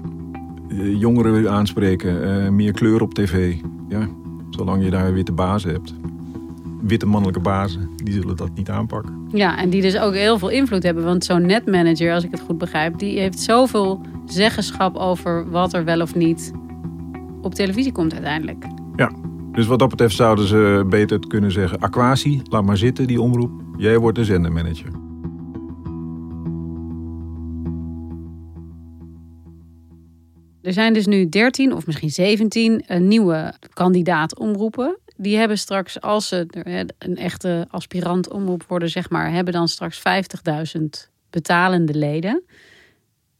Eh, 0.68 0.98
jongeren 1.00 1.50
aanspreken, 1.50 2.42
eh, 2.44 2.50
meer 2.50 2.72
kleur 2.72 3.02
op 3.02 3.14
tv. 3.14 3.54
Ja, 3.88 4.08
zolang 4.50 4.84
je 4.84 4.90
daar 4.90 5.12
witte 5.12 5.32
bazen 5.32 5.70
hebt. 5.70 5.94
Witte 6.80 7.06
mannelijke 7.06 7.40
bazen, 7.40 7.90
die 7.96 8.14
zullen 8.14 8.36
dat 8.36 8.50
niet 8.54 8.70
aanpakken. 8.70 9.28
Ja, 9.32 9.58
en 9.58 9.70
die 9.70 9.82
dus 9.82 9.98
ook 9.98 10.14
heel 10.14 10.38
veel 10.38 10.48
invloed 10.48 10.82
hebben. 10.82 11.04
Want 11.04 11.24
zo'n 11.24 11.46
netmanager, 11.46 12.12
als 12.12 12.24
ik 12.24 12.30
het 12.30 12.40
goed 12.40 12.58
begrijp, 12.58 12.98
die 12.98 13.18
heeft 13.18 13.38
zoveel 13.38 14.00
zeggenschap 14.24 14.96
over 14.96 15.50
wat 15.50 15.74
er 15.74 15.84
wel 15.84 16.00
of 16.00 16.14
niet 16.14 16.52
op 17.42 17.54
televisie 17.54 17.92
komt 17.92 18.12
uiteindelijk. 18.12 18.64
Ja, 18.96 19.10
dus 19.52 19.66
wat 19.66 19.78
dat 19.78 19.88
betreft 19.88 20.16
zouden 20.16 20.46
ze 20.46 20.86
beter 20.88 21.18
kunnen 21.26 21.52
zeggen... 21.52 21.78
Aquasi, 21.78 22.40
laat 22.44 22.64
maar 22.64 22.76
zitten, 22.76 23.06
die 23.06 23.20
omroep. 23.20 23.50
Jij 23.76 23.98
wordt 23.98 24.18
de 24.18 24.24
zendermanager. 24.24 25.04
Er 30.62 30.72
zijn 30.72 30.92
dus 30.92 31.06
nu 31.06 31.28
13 31.28 31.72
of 31.72 31.86
misschien 31.86 32.10
17 32.10 32.80
eh, 32.80 33.00
nieuwe 33.00 33.54
kandidaat-omroepen. 33.72 34.98
Die 35.16 35.36
hebben 35.36 35.58
straks, 35.58 36.00
als 36.00 36.28
ze 36.28 36.46
een 36.98 37.16
echte 37.16 37.66
aspirant-omroep 37.70 38.64
worden, 38.68 38.90
zeg 38.90 39.10
maar, 39.10 39.30
hebben 39.30 39.52
dan 39.52 39.68
straks 39.68 40.02
50.000 40.78 40.82
betalende 41.30 41.94
leden. 41.94 42.42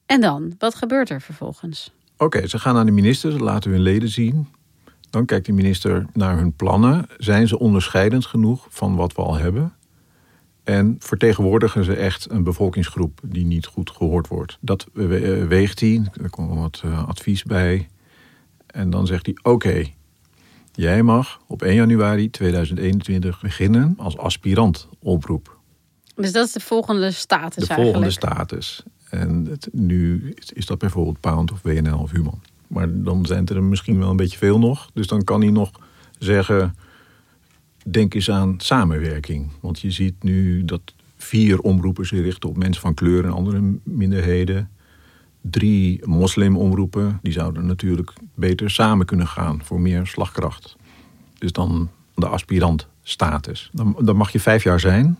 En 0.07 0.21
dan, 0.21 0.55
wat 0.59 0.75
gebeurt 0.75 1.11
er 1.11 1.21
vervolgens? 1.21 1.93
Oké, 2.17 2.47
ze 2.47 2.59
gaan 2.59 2.75
naar 2.75 2.85
de 2.85 2.91
minister, 2.91 3.33
ze 3.33 3.39
laten 3.39 3.71
hun 3.71 3.81
leden 3.81 4.09
zien. 4.09 4.49
Dan 5.11 5.25
kijkt 5.25 5.47
de 5.47 5.53
minister 5.53 6.07
naar 6.13 6.37
hun 6.37 6.53
plannen. 6.53 7.07
Zijn 7.17 7.49
ze 7.49 7.59
onderscheidend 7.59 8.27
genoeg 8.27 8.67
van 8.71 8.97
wat 8.97 9.15
we 9.15 9.23
al 9.23 9.37
hebben? 9.37 9.75
En 10.65 10.97
vertegenwoordigen 10.99 11.85
ze 11.85 11.95
echt 11.95 12.31
een 12.31 12.45
bevolkingsgroep 12.45 13.21
die 13.25 13.45
niet 13.45 13.67
goed 13.67 13.91
gehoord 13.91 14.29
wordt? 14.29 14.59
Dat 14.61 14.87
eh, 14.95 15.07
weegt 15.47 15.81
hij, 15.81 16.11
er 16.23 16.31
komt 16.31 16.59
wat 16.59 16.83
eh, 16.85 17.09
advies 17.09 17.43
bij. 17.43 17.89
En 18.67 18.91
dan 18.91 19.07
zegt 19.07 19.27
hij, 19.27 19.37
oké, 19.43 19.85
jij 20.77 21.03
mag 21.03 21.41
op 21.47 21.63
1 21.63 21.75
januari 21.75 22.31
2021 22.31 23.41
beginnen 23.41 23.95
als 23.99 24.17
aspirant 24.19 24.89
omroep. 24.99 25.59
Dus 26.15 26.33
dat 26.33 26.47
is 26.47 26.53
de 26.53 26.61
volgende 26.61 27.11
status 27.11 27.55
De 27.55 27.61
eigenlijk. 27.75 27.83
volgende 27.83 28.11
status. 28.11 28.83
En 29.11 29.47
het, 29.51 29.69
nu 29.73 30.33
is- 30.35 30.53
is 30.53 30.67
dat 30.67 30.79
bijvoorbeeld 30.79 31.21
Pound 31.21 31.53
of 31.53 31.63
WNL 31.63 31.99
of 31.99 32.11
Human. 32.11 32.43
Maar 32.67 33.03
dan 33.03 33.27
zijn 33.27 33.47
er 33.47 33.63
misschien 33.63 33.99
wel 33.99 34.11
een 34.11 34.17
beetje 34.17 34.39
veel 34.39 34.59
nog. 34.59 34.91
Dus 34.95 35.07
dan 35.07 35.25
kan 35.25 35.41
hij 35.41 35.51
nog 35.51 35.71
zeggen... 36.19 36.75
denk 37.87 38.15
eens 38.15 38.31
aan 38.31 38.55
samenwerking. 38.59 39.51
Want 39.61 39.81
je 39.81 39.91
ziet 39.91 40.23
nu 40.23 40.65
dat 40.65 40.81
vier 41.17 41.61
omroepen 41.61 42.07
zich 42.07 42.21
richten 42.21 42.49
op 42.49 42.57
mensen 42.57 42.83
van 42.83 42.95
kleur 42.95 43.25
en 43.25 43.33
andere 43.33 43.79
minderheden. 43.83 44.71
Drie 45.51 46.07
moslimomroepen, 46.07 47.19
die 47.23 47.33
zouden 47.33 47.67
natuurlijk 47.67 48.13
beter 48.35 48.71
samen 48.71 49.07
kunnen 49.07 49.27
gaan 49.27 49.61
voor 49.65 49.81
meer 49.81 50.07
slagkracht. 50.07 50.77
Dus 51.39 51.53
dan 51.53 51.91
de 52.15 52.27
aspirantstatus. 52.27 53.71
Dan, 53.73 53.97
dan 54.01 54.17
mag 54.17 54.31
je 54.31 54.41
vijf 54.41 54.63
jaar 54.63 54.81
zijn. 54.81 55.19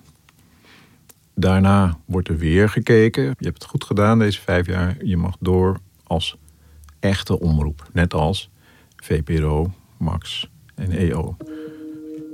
Daarna 1.35 1.99
wordt 2.05 2.29
er 2.29 2.39
weer 2.39 2.69
gekeken. 2.69 3.23
Je 3.23 3.47
hebt 3.47 3.63
het 3.63 3.71
goed 3.71 3.85
gedaan 3.85 4.19
deze 4.19 4.41
vijf 4.41 4.67
jaar. 4.67 4.97
Je 5.05 5.17
mag 5.17 5.37
door 5.41 5.79
als 6.05 6.37
echte 7.01 7.41
omroep. 7.41 7.89
Net 7.93 8.15
als 8.15 8.51
VPRO, 8.97 9.73
Max 9.97 10.51
en 10.75 10.91
EO. 10.91 11.37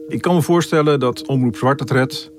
Ik 0.08 0.22
kan 0.22 0.34
me 0.34 0.42
voorstellen 0.42 1.00
dat 1.00 1.26
Omroep 1.26 1.56
Zwarte 1.56 1.82
het 1.82 1.92
redt, 1.92 2.30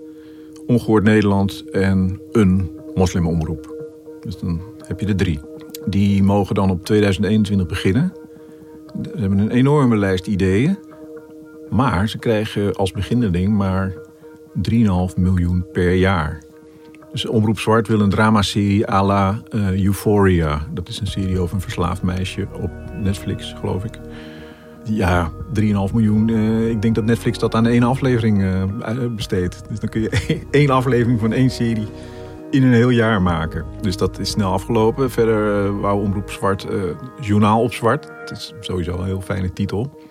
Ongehoord 0.67 1.03
Nederland 1.03 1.69
en 1.69 2.21
een 2.31 2.71
moslimomroep. 2.95 3.87
Dus 4.21 4.37
dan 4.39 4.61
heb 4.87 4.99
je 4.99 5.05
er 5.05 5.15
drie. 5.15 5.39
Die 5.85 6.23
mogen 6.23 6.55
dan 6.55 6.69
op 6.69 6.85
2021 6.85 7.67
beginnen. 7.67 8.13
Ze 9.03 9.19
hebben 9.19 9.39
een 9.39 9.51
enorme 9.51 9.97
lijst 9.97 10.27
ideeën. 10.27 10.77
Maar 11.69 12.09
ze 12.09 12.17
krijgen 12.17 12.75
als 12.75 12.91
beginneling 12.91 13.53
maar 13.57 13.93
3,5 14.71 15.15
miljoen 15.15 15.65
per 15.71 15.93
jaar. 15.93 16.41
Dus 17.11 17.25
Omroep 17.25 17.59
Zwart 17.59 17.87
wil 17.87 17.99
een 17.99 18.09
dramaserie 18.09 18.91
à 18.91 19.05
la 19.05 19.41
eh, 19.49 19.83
Euphoria. 19.85 20.67
Dat 20.73 20.87
is 20.89 20.99
een 20.99 21.07
serie 21.07 21.39
over 21.39 21.55
een 21.55 21.61
verslaafd 21.61 22.01
meisje 22.01 22.47
op 22.61 22.71
Netflix, 23.01 23.55
geloof 23.59 23.83
ik. 23.83 23.99
Ja, 24.83 25.31
3,5 25.53 25.63
miljoen. 25.93 26.29
eh, 26.29 26.69
ik 26.69 26.81
denk 26.81 26.95
dat 26.95 27.05
Netflix 27.05 27.39
dat 27.39 27.55
aan 27.55 27.67
één 27.67 27.83
aflevering 27.83 28.43
eh, 28.43 28.63
besteedt. 29.15 29.63
Dus 29.69 29.79
dan 29.79 29.89
kun 29.89 30.01
je 30.01 30.39
één 30.51 30.69
aflevering 30.69 31.19
van 31.19 31.33
één 31.33 31.49
serie 31.49 31.87
in 32.53 32.63
een 32.63 32.73
heel 32.73 32.89
jaar 32.89 33.21
maken. 33.21 33.65
Dus 33.81 33.97
dat 33.97 34.19
is 34.19 34.29
snel 34.29 34.51
afgelopen. 34.51 35.11
Verder 35.11 35.65
uh, 35.65 35.79
wou 35.79 36.03
Omroep 36.03 36.29
Zwart 36.29 36.65
uh, 36.71 36.83
Journaal 37.21 37.61
op 37.61 37.73
Zwart. 37.73 38.07
Het 38.19 38.31
is 38.31 38.53
sowieso 38.59 38.97
een 38.97 39.05
heel 39.05 39.21
fijne 39.21 39.53
titel. 39.53 40.01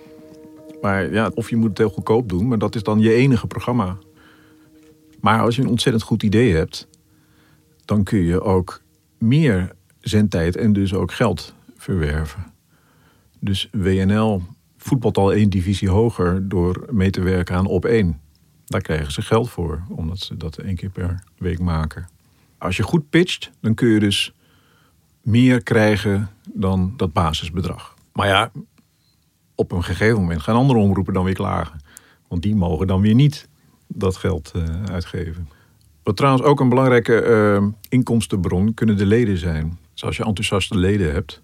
Maar 0.81 1.13
ja, 1.13 1.31
of 1.35 1.51
je 1.51 1.57
moet 1.57 1.69
het 1.69 1.79
heel 1.79 1.91
goedkoop 1.91 2.29
doen, 2.29 2.49
maar 2.49 2.59
dat 2.59 2.75
is 2.75 2.83
dan 2.83 3.01
je 3.01 3.13
enige 3.13 3.47
programma. 3.47 3.97
Maar 5.21 5.41
als 5.41 5.57
je 5.57 5.63
een 5.63 5.69
ontzettend 5.69 6.05
goed 6.05 6.23
idee 6.23 6.55
hebt, 6.55 6.89
dan 7.85 8.03
kun 8.03 8.19
je 8.19 8.41
ook 8.41 8.83
meer 9.19 9.73
zendtijd 10.01 10.57
en 10.57 10.73
dus 10.73 10.95
ook 10.95 11.13
geld 11.13 11.55
verwerven. 11.77 12.53
Dus 13.39 13.69
WNL 13.73 14.43
voetbalt 14.77 15.19
al 15.19 15.33
één 15.33 15.51
divisie 15.51 15.91
hoger 15.91 16.49
door 16.49 16.87
mee 16.91 17.11
te 17.11 17.23
werken 17.23 17.57
aan 17.57 17.67
op 17.67 17.85
één. 17.85 18.21
Daar 18.65 18.81
krijgen 18.81 19.13
ze 19.13 19.23
geld 19.23 19.51
voor, 19.51 19.83
omdat 19.89 20.19
ze 20.19 20.37
dat 20.37 20.57
één 20.57 20.77
keer 20.77 20.91
per 20.91 21.25
week 21.39 21.59
maken. 21.59 22.12
Als 22.63 22.77
je 22.77 22.83
goed 22.83 23.11
pitcht, 23.11 23.51
dan 23.61 23.75
kun 23.75 23.89
je 23.89 24.01
dus 24.01 24.35
meer 25.23 25.63
krijgen 25.63 26.31
dan 26.53 26.95
dat 26.97 27.13
basisbedrag. 27.13 27.95
Maar 28.13 28.27
ja, 28.27 28.51
op 29.55 29.73
een 29.73 29.85
gegeven 29.85 30.21
moment 30.21 30.43
gaan 30.43 30.57
andere 30.57 30.79
omroepen 30.79 31.15
dan 31.15 31.25
weer 31.25 31.35
klagen. 31.35 31.81
Want 32.29 32.43
die 32.43 32.55
mogen 32.55 32.87
dan 32.87 33.01
weer 33.01 33.15
niet 33.15 33.49
dat 33.87 34.17
geld 34.17 34.53
uh, 34.57 34.83
uitgeven. 34.85 35.49
Wat 36.03 36.17
trouwens 36.17 36.45
ook 36.45 36.61
een 36.61 36.69
belangrijke 36.69 37.25
uh, 37.27 37.69
inkomstenbron 37.89 38.75
kunnen 38.75 38.97
de 38.97 39.07
leden 39.07 39.39
zijn. 39.39 39.79
Dus 39.93 40.05
als 40.05 40.17
je 40.17 40.25
enthousiaste 40.25 40.79
leden 40.79 41.13
hebt, 41.13 41.43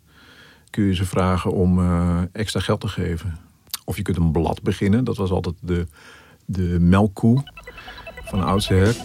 kun 0.71 0.85
je 0.85 0.95
ze 0.95 1.05
vragen 1.05 1.53
om 1.53 1.79
uh, 1.79 2.21
extra 2.33 2.61
geld 2.61 2.81
te 2.81 2.89
geven. 2.89 3.39
Of 3.85 3.97
je 3.97 4.03
kunt 4.03 4.17
een 4.17 4.33
blad 4.33 4.63
beginnen. 4.63 5.05
Dat 5.05 5.17
was 5.17 5.31
altijd 5.31 5.55
de, 5.61 5.87
de 6.45 6.77
melkkoe 6.81 7.43
van 8.29 8.45
oudsher. 8.45 8.97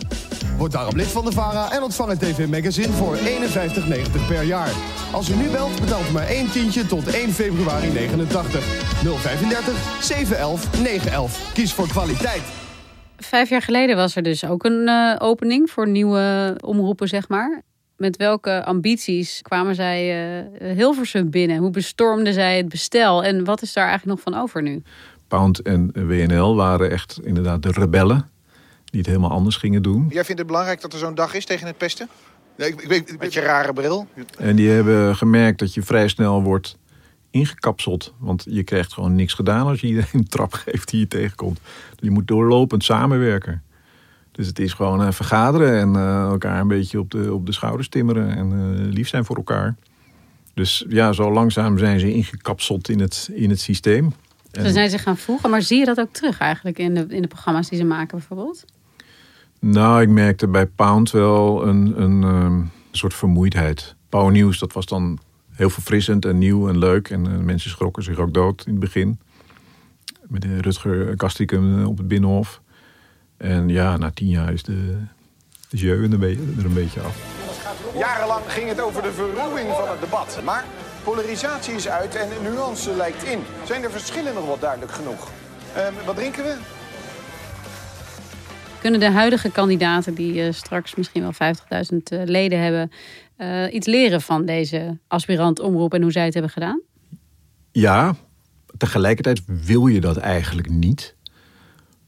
Word 0.57 0.71
daarom 0.71 0.95
lid 0.95 1.07
van 1.07 1.25
de 1.25 1.31
VARA 1.31 1.71
en 1.71 1.81
ontvang 1.81 2.11
een 2.11 2.17
tv-magazine 2.17 2.93
voor 2.93 3.17
51,90 3.17 4.27
per 4.27 4.43
jaar. 4.43 4.71
Als 5.11 5.29
u 5.29 5.35
nu 5.35 5.49
belt, 5.49 5.79
betaalt 5.79 6.09
u 6.09 6.11
maar 6.11 6.27
één 6.27 6.51
tientje 6.51 6.85
tot 6.85 7.13
1 7.13 7.31
februari 7.31 7.87
89. 7.91 8.63
035 9.03 10.03
711 10.03 10.81
911. 10.81 11.53
Kies 11.53 11.73
voor 11.73 11.87
kwaliteit. 11.87 12.41
Vijf 13.17 13.49
jaar 13.49 13.61
geleden 13.61 13.95
was 13.95 14.15
er 14.15 14.23
dus 14.23 14.45
ook 14.45 14.63
een 14.63 14.87
uh, 14.87 15.15
opening 15.17 15.69
voor 15.69 15.87
nieuwe 15.87 16.55
omroepen, 16.65 17.07
zeg 17.07 17.27
maar. 17.29 17.61
Met 17.97 18.17
welke 18.17 18.65
ambities 18.65 19.41
kwamen 19.41 19.75
zij 19.75 20.27
uh, 20.61 20.71
Hilversum 20.75 21.29
binnen? 21.29 21.57
Hoe 21.57 21.69
bestormden 21.69 22.33
zij 22.33 22.57
het 22.57 22.69
bestel? 22.69 23.23
En 23.23 23.43
wat 23.43 23.61
is 23.61 23.73
daar 23.73 23.87
eigenlijk 23.87 24.17
nog 24.23 24.33
van 24.33 24.41
over 24.41 24.61
nu? 24.61 24.81
Pound 25.27 25.61
en 25.61 25.91
WNL 26.07 26.55
waren 26.55 26.91
echt 26.91 27.19
inderdaad 27.23 27.63
de 27.63 27.71
rebellen 27.71 28.31
die 28.93 29.01
het 29.01 29.09
helemaal 29.09 29.31
anders 29.31 29.55
gingen 29.55 29.81
doen. 29.81 30.07
Jij 30.09 30.23
vindt 30.23 30.39
het 30.39 30.47
belangrijk 30.47 30.81
dat 30.81 30.93
er 30.93 30.99
zo'n 30.99 31.15
dag 31.15 31.33
is 31.33 31.45
tegen 31.45 31.67
het 31.67 31.77
pesten? 31.77 32.07
Nee, 32.57 32.69
ik, 32.69 32.81
ik, 32.81 33.09
ik, 33.09 33.19
Met 33.19 33.33
je 33.33 33.39
rare 33.39 33.73
bril. 33.73 34.07
En 34.37 34.55
die 34.55 34.69
hebben 34.69 35.15
gemerkt 35.15 35.59
dat 35.59 35.73
je 35.73 35.81
vrij 35.81 36.07
snel 36.07 36.43
wordt 36.43 36.77
ingekapseld. 37.29 38.13
Want 38.17 38.45
je 38.49 38.63
krijgt 38.63 38.93
gewoon 38.93 39.15
niks 39.15 39.33
gedaan 39.33 39.67
als 39.67 39.81
je 39.81 39.87
iedereen 39.87 40.09
een 40.13 40.27
trap 40.27 40.53
geeft 40.65 40.89
die 40.89 40.99
je 40.99 41.07
tegenkomt. 41.07 41.59
Je 41.95 42.11
moet 42.11 42.27
doorlopend 42.27 42.83
samenwerken. 42.83 43.63
Dus 44.31 44.47
het 44.47 44.59
is 44.59 44.73
gewoon 44.73 45.01
uh, 45.01 45.11
vergaderen 45.11 45.79
en 45.79 45.93
uh, 45.93 46.23
elkaar 46.23 46.59
een 46.59 46.67
beetje 46.67 46.99
op 46.99 47.11
de, 47.11 47.33
op 47.33 47.45
de 47.45 47.51
schouders 47.51 47.89
timmeren 47.89 48.35
en 48.35 48.51
uh, 48.51 48.93
lief 48.93 49.07
zijn 49.07 49.25
voor 49.25 49.35
elkaar. 49.35 49.75
Dus 50.53 50.85
ja, 50.89 51.11
zo 51.11 51.31
langzaam 51.31 51.77
zijn 51.77 51.99
ze 51.99 52.13
ingekapseld 52.13 52.89
in 52.89 52.99
het, 52.99 53.29
in 53.33 53.49
het 53.49 53.59
systeem. 53.59 54.13
Ze 54.51 54.71
zijn 54.71 54.89
zich 54.89 55.03
gaan 55.03 55.17
voegen, 55.17 55.49
maar 55.49 55.61
zie 55.61 55.79
je 55.79 55.85
dat 55.85 55.99
ook 55.99 56.13
terug 56.13 56.37
eigenlijk 56.37 56.79
in 56.79 56.93
de, 56.93 57.05
in 57.09 57.21
de 57.21 57.27
programma's 57.27 57.69
die 57.69 57.77
ze 57.77 57.85
maken 57.85 58.17
bijvoorbeeld? 58.17 58.65
Nou, 59.65 60.01
ik 60.01 60.09
merkte 60.09 60.47
bij 60.47 60.65
Pound 60.65 61.11
wel 61.11 61.67
een, 61.67 62.01
een, 62.01 62.23
um, 62.23 62.71
soort 62.91 63.13
vermoeidheid. 63.13 63.95
Power 64.09 64.31
News, 64.31 64.59
dat 64.59 64.73
was 64.73 64.85
dan 64.85 65.19
heel 65.51 65.69
verfrissend 65.69 66.25
en 66.25 66.37
nieuw 66.37 66.69
en 66.69 66.77
leuk. 66.77 67.09
En 67.09 67.25
uh, 67.25 67.37
mensen 67.37 67.69
schrokken 67.69 68.03
zich 68.03 68.17
ook 68.17 68.33
dood 68.33 68.63
in 68.65 68.71
het 68.71 68.79
begin. 68.79 69.19
Met 70.27 70.41
de 70.41 70.61
Rutger 70.61 71.15
Kastrikum 71.15 71.85
op 71.85 71.97
het 71.97 72.07
Binnenhof. 72.07 72.61
En 73.37 73.69
ja, 73.69 73.97
na 73.97 74.11
tien 74.11 74.27
jaar 74.27 74.53
is 74.53 74.63
de, 74.63 74.97
de 75.69 75.77
jeu 75.77 76.03
er 76.03 76.65
een 76.65 76.73
beetje 76.73 77.01
af. 77.01 77.17
Jarenlang 77.97 78.43
ging 78.47 78.69
het 78.69 78.81
over 78.81 79.01
de 79.01 79.11
verruwing 79.11 79.69
van 79.69 79.89
het 79.89 79.99
debat. 79.99 80.41
Maar 80.43 80.65
polarisatie 81.03 81.73
is 81.73 81.87
uit 81.87 82.15
en 82.15 82.27
nuance 82.41 82.95
lijkt 82.95 83.23
in. 83.23 83.39
Zijn 83.65 83.81
de 83.81 83.89
verschillen 83.89 84.33
nog 84.33 84.45
wel 84.45 84.59
duidelijk 84.59 84.91
genoeg? 84.91 85.29
Uh, 85.77 86.05
wat 86.05 86.15
drinken 86.15 86.43
we? 86.43 86.57
Kunnen 88.83 89.01
de 89.01 89.11
huidige 89.11 89.51
kandidaten, 89.51 90.13
die 90.13 90.35
uh, 90.35 90.51
straks 90.51 90.95
misschien 90.95 91.21
wel 91.21 91.55
50.000 91.91 91.97
uh, 92.13 92.21
leden 92.25 92.59
hebben, 92.59 92.91
uh, 93.37 93.73
iets 93.73 93.87
leren 93.87 94.21
van 94.21 94.45
deze 94.45 94.97
aspirant 95.07 95.59
omroep 95.59 95.93
en 95.93 96.01
hoe 96.01 96.11
zij 96.11 96.25
het 96.25 96.33
hebben 96.33 96.51
gedaan? 96.51 96.81
Ja, 97.71 98.15
tegelijkertijd 98.77 99.41
wil 99.45 99.87
je 99.87 100.01
dat 100.01 100.17
eigenlijk 100.17 100.69
niet. 100.69 101.15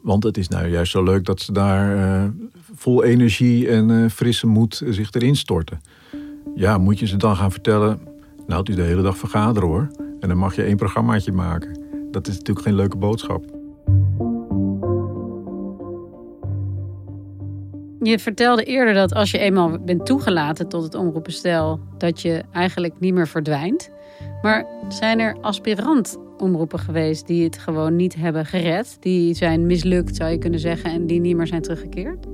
Want 0.02 0.24
het 0.24 0.38
is 0.38 0.48
nou 0.48 0.68
juist 0.68 0.92
zo 0.92 1.04
leuk 1.04 1.26
dat 1.26 1.42
ze 1.42 1.52
daar 1.52 2.34
vol 2.74 3.04
energie 3.04 3.70
en 3.70 4.12
frisse 4.12 4.48
moed 4.48 4.82
zich 4.90 5.12
erin 5.12 5.36
storten. 5.36 5.82
Ja, 6.56 6.78
moet 6.78 7.00
je 7.00 7.08
ze 7.08 7.18
dan 7.18 7.36
gaan 7.36 7.52
vertellen, 7.52 8.00
nou 8.48 8.60
het 8.60 8.70
is 8.70 8.76
de 8.76 8.82
hele 8.82 9.02
dag 9.02 9.18
vergaderen 9.18 9.70
hoor. 9.70 9.88
En 10.20 10.28
dan 10.28 10.38
mag 10.38 10.56
je 10.56 10.64
één 10.64 10.78
programmaatje 10.78 11.32
maken. 11.32 11.80
Dat 12.12 12.28
is 12.28 12.38
natuurlijk 12.38 12.66
geen 12.66 12.76
leuke 12.76 12.98
boodschap. 12.98 13.55
Je 18.06 18.20
vertelde 18.20 18.64
eerder 18.64 18.94
dat 18.94 19.14
als 19.14 19.32
je 19.32 19.38
eenmaal 19.38 19.80
bent 19.80 20.06
toegelaten 20.06 20.68
tot 20.68 20.84
het 20.84 20.96
omroepenstel, 20.96 21.80
dat 21.98 22.22
je 22.22 22.44
eigenlijk 22.52 23.00
niet 23.00 23.14
meer 23.14 23.28
verdwijnt. 23.28 23.90
Maar 24.42 24.66
zijn 24.90 25.20
er 25.20 25.38
aspirant 25.42 26.18
omroepen 26.38 26.80
geweest 26.80 27.28
die 27.28 27.44
het 27.44 27.58
gewoon 27.58 27.96
niet 27.96 28.16
hebben 28.16 28.46
gered? 28.46 28.98
Die 29.00 29.34
zijn 29.34 29.66
mislukt, 29.66 30.16
zou 30.16 30.32
je 30.32 30.38
kunnen 30.38 30.60
zeggen, 30.60 30.92
en 30.92 31.08
die 31.08 31.20
niet 31.20 31.36
meer 31.36 31.48
zijn 31.48 31.62
teruggekeerd? 31.62 32.26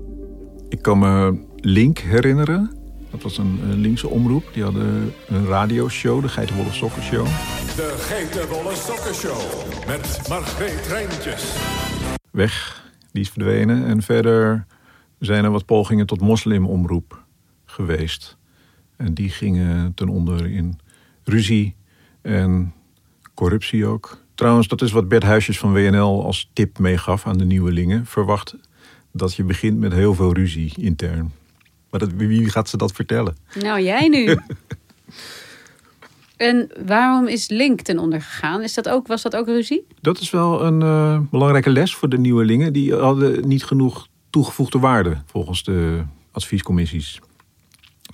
Ik 0.69 0.81
kan 0.81 0.99
me 0.99 1.43
Link 1.55 1.97
herinneren. 1.97 2.71
Dat 3.11 3.21
was 3.21 3.37
een, 3.37 3.59
een 3.63 3.79
linkse 3.79 4.07
omroep. 4.07 4.43
Die 4.53 4.63
hadden 4.63 5.13
een 5.27 5.45
radioshow, 5.45 6.21
de 6.21 6.29
Geitenwolle 6.29 6.71
Sokkenshow. 6.71 7.25
De 7.25 7.95
Geitenwolle 7.97 8.75
Sokkenshow 8.75 9.41
met 9.87 10.27
Margreet 10.29 10.87
Rijntjes. 10.87 11.55
Weg, 12.31 12.85
die 13.11 13.21
is 13.21 13.29
verdwenen. 13.29 13.85
En 13.85 14.01
verder 14.01 14.65
zijn 15.21 15.43
er 15.43 15.51
wat 15.51 15.65
pogingen 15.65 16.05
tot 16.05 16.21
moslimomroep 16.21 17.23
geweest. 17.65 18.37
En 18.95 19.13
die 19.13 19.29
gingen 19.29 19.93
ten 19.93 20.09
onder 20.09 20.45
in 20.51 20.79
ruzie 21.23 21.75
en 22.21 22.73
corruptie 23.33 23.85
ook. 23.85 24.17
Trouwens, 24.35 24.67
dat 24.67 24.81
is 24.81 24.91
wat 24.91 25.07
Bert 25.07 25.23
Huisjes 25.23 25.59
van 25.59 25.73
WNL 25.73 26.25
als 26.25 26.49
tip 26.53 26.79
meegaf 26.79 27.25
aan 27.25 27.37
de 27.37 27.45
nieuwelingen. 27.45 28.05
Verwacht 28.05 28.55
dat 29.11 29.35
je 29.35 29.43
begint 29.43 29.79
met 29.79 29.93
heel 29.93 30.15
veel 30.15 30.33
ruzie 30.33 30.73
intern. 30.77 31.31
Maar 31.89 31.99
dat, 31.99 32.11
wie 32.13 32.49
gaat 32.49 32.69
ze 32.69 32.77
dat 32.77 32.91
vertellen? 32.91 33.35
Nou, 33.59 33.81
jij 33.81 34.07
nu. 34.07 34.35
en 36.37 36.69
waarom 36.85 37.27
is 37.27 37.49
Link 37.49 37.81
ten 37.81 37.99
onder 37.99 38.21
gegaan? 38.21 38.61
Is 38.61 38.73
dat 38.73 38.89
ook, 38.89 39.07
was 39.07 39.21
dat 39.21 39.35
ook 39.35 39.47
ruzie? 39.47 39.87
Dat 40.01 40.19
is 40.19 40.29
wel 40.29 40.63
een 40.63 40.81
uh, 40.81 41.19
belangrijke 41.31 41.69
les 41.69 41.95
voor 41.95 42.09
de 42.09 42.17
nieuwelingen. 42.17 42.73
Die 42.73 42.95
hadden 42.95 43.47
niet 43.47 43.63
genoeg 43.63 44.07
toegevoegde 44.31 44.79
waarde 44.79 45.21
volgens 45.25 45.63
de 45.63 46.03
adviescommissies. 46.31 47.19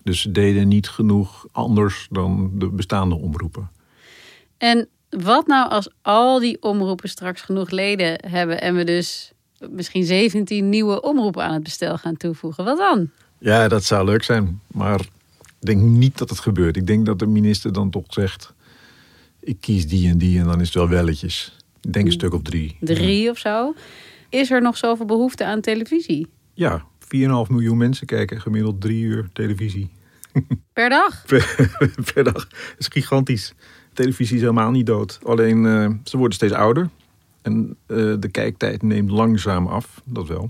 Dus 0.04 0.22
ze 0.22 0.32
deden 0.32 0.68
niet 0.68 0.90
genoeg 0.90 1.46
anders 1.52 2.08
dan 2.12 2.52
de 2.54 2.70
bestaande 2.70 3.16
omroepen. 3.16 3.70
En 4.58 4.88
wat 5.10 5.48
nou 5.48 5.70
als 5.70 5.90
al 6.02 6.40
die 6.40 6.62
omroepen 6.62 7.10
straks 7.10 7.42
genoeg 7.42 7.70
leden 7.70 8.30
hebben 8.30 8.62
en 8.62 8.76
we 8.76 8.84
dus 8.84 9.32
misschien 9.70 10.04
17 10.04 10.70
nieuwe 10.70 11.02
omroepen 11.02 11.44
aan 11.44 11.54
het 11.54 11.64
bestel 11.64 11.98
gaan 11.98 12.18
toevoegen? 12.18 12.66
Wat 12.66 12.78
dan? 12.78 13.10
Ja, 13.40 13.68
dat 13.68 13.84
zou 13.84 14.06
leuk 14.06 14.24
zijn. 14.24 14.62
Maar 14.68 15.00
ik 15.00 15.66
denk 15.66 15.82
niet 15.82 16.18
dat 16.18 16.30
het 16.30 16.40
gebeurt. 16.40 16.76
Ik 16.76 16.88
denk 16.88 17.06
dat 17.06 17.20
de 17.20 17.28
minister 17.28 17.74
dan 17.74 17.90
toch 17.90 18.06
zegt: 18.08 18.54
ik 19.40 19.58
kies 19.60 19.88
die 19.88 20.10
en 20.10 20.18
die 20.18 20.40
en 20.40 20.46
dan 20.46 20.60
is 20.60 20.66
het 20.66 20.76
wel 20.76 20.90
welletjes. 20.90 21.56
Ik 21.82 21.94
denk 21.94 22.06
een 22.06 22.12
stuk 22.12 22.34
of 22.34 22.42
drie. 22.42 22.78
Drie 22.80 23.22
ja. 23.22 23.30
of 23.30 23.38
zo. 23.38 23.74
Is 24.30 24.52
er 24.52 24.62
nog 24.62 24.78
zoveel 24.78 25.06
behoefte 25.06 25.46
aan 25.46 25.62
televisie? 25.62 26.28
Ja, 26.54 26.86
4,5 27.00 27.08
miljoen 27.50 27.78
mensen 27.78 28.08
kijken 28.08 28.42
gemiddeld 28.42 28.82
drie 28.82 29.04
uur 29.04 29.30
televisie. 29.34 29.90
Per 30.74 30.90
dag? 30.90 31.26
Per, 31.26 31.78
per 32.14 32.24
dag. 32.24 32.48
Dat 32.48 32.76
is 32.78 32.88
gigantisch. 32.88 33.54
Televisie 33.94 34.36
is 34.36 34.42
helemaal 34.42 34.72
niet 34.72 34.86
dood. 34.86 35.20
Alleen 35.24 35.64
uh, 35.64 35.90
ze 36.04 36.18
worden 36.18 36.36
steeds 36.36 36.54
ouder. 36.54 36.90
En 37.42 37.78
uh, 37.88 38.16
de 38.20 38.30
kijktijd 38.32 38.82
neemt 38.82 39.10
langzaam 39.10 39.68
af, 39.68 40.02
dat 40.06 40.28
wel. 40.28 40.50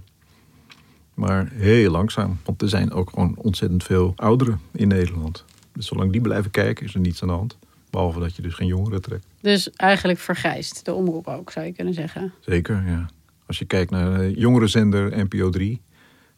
Maar 1.13 1.49
heel 1.51 1.91
langzaam. 1.91 2.39
Want 2.45 2.61
er 2.61 2.69
zijn 2.69 2.91
ook 2.91 3.09
gewoon 3.09 3.33
ontzettend 3.37 3.83
veel 3.83 4.13
ouderen 4.15 4.59
in 4.71 4.87
Nederland. 4.87 5.45
Dus 5.73 5.85
zolang 5.85 6.11
die 6.11 6.21
blijven 6.21 6.51
kijken, 6.51 6.85
is 6.85 6.93
er 6.93 6.99
niets 6.99 7.21
aan 7.21 7.27
de 7.27 7.33
hand. 7.33 7.57
Behalve 7.89 8.19
dat 8.19 8.35
je 8.35 8.41
dus 8.41 8.53
geen 8.53 8.67
jongeren 8.67 9.01
trekt. 9.01 9.25
Dus 9.41 9.71
eigenlijk 9.71 10.19
vergrijst 10.19 10.85
de 10.85 10.93
omroep 10.93 11.27
ook, 11.27 11.51
zou 11.51 11.65
je 11.65 11.73
kunnen 11.73 11.93
zeggen. 11.93 12.33
Zeker, 12.39 12.83
ja. 12.85 13.09
Als 13.47 13.59
je 13.59 13.65
kijkt 13.65 13.91
naar 13.91 14.17
de 14.17 14.33
jongerenzender 14.35 15.25
NPO 15.25 15.49
3, 15.49 15.81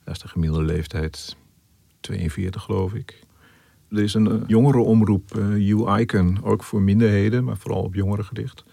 daar 0.03 0.13
is 0.13 0.21
de 0.21 0.27
gemiddelde 0.27 0.65
leeftijd 0.65 1.35
42, 1.99 2.63
geloof 2.63 2.93
ik. 2.93 3.19
Er 3.89 3.99
is 3.99 4.13
een 4.13 4.27
uh, 4.27 4.41
jongerenomroep, 4.47 5.35
uh, 5.37 5.69
U-Icon, 5.69 6.43
ook 6.43 6.63
voor 6.63 6.81
minderheden, 6.81 7.43
maar 7.43 7.57
vooral 7.57 7.83
op 7.83 7.95
jongeren 7.95 8.25
gericht. 8.25 8.63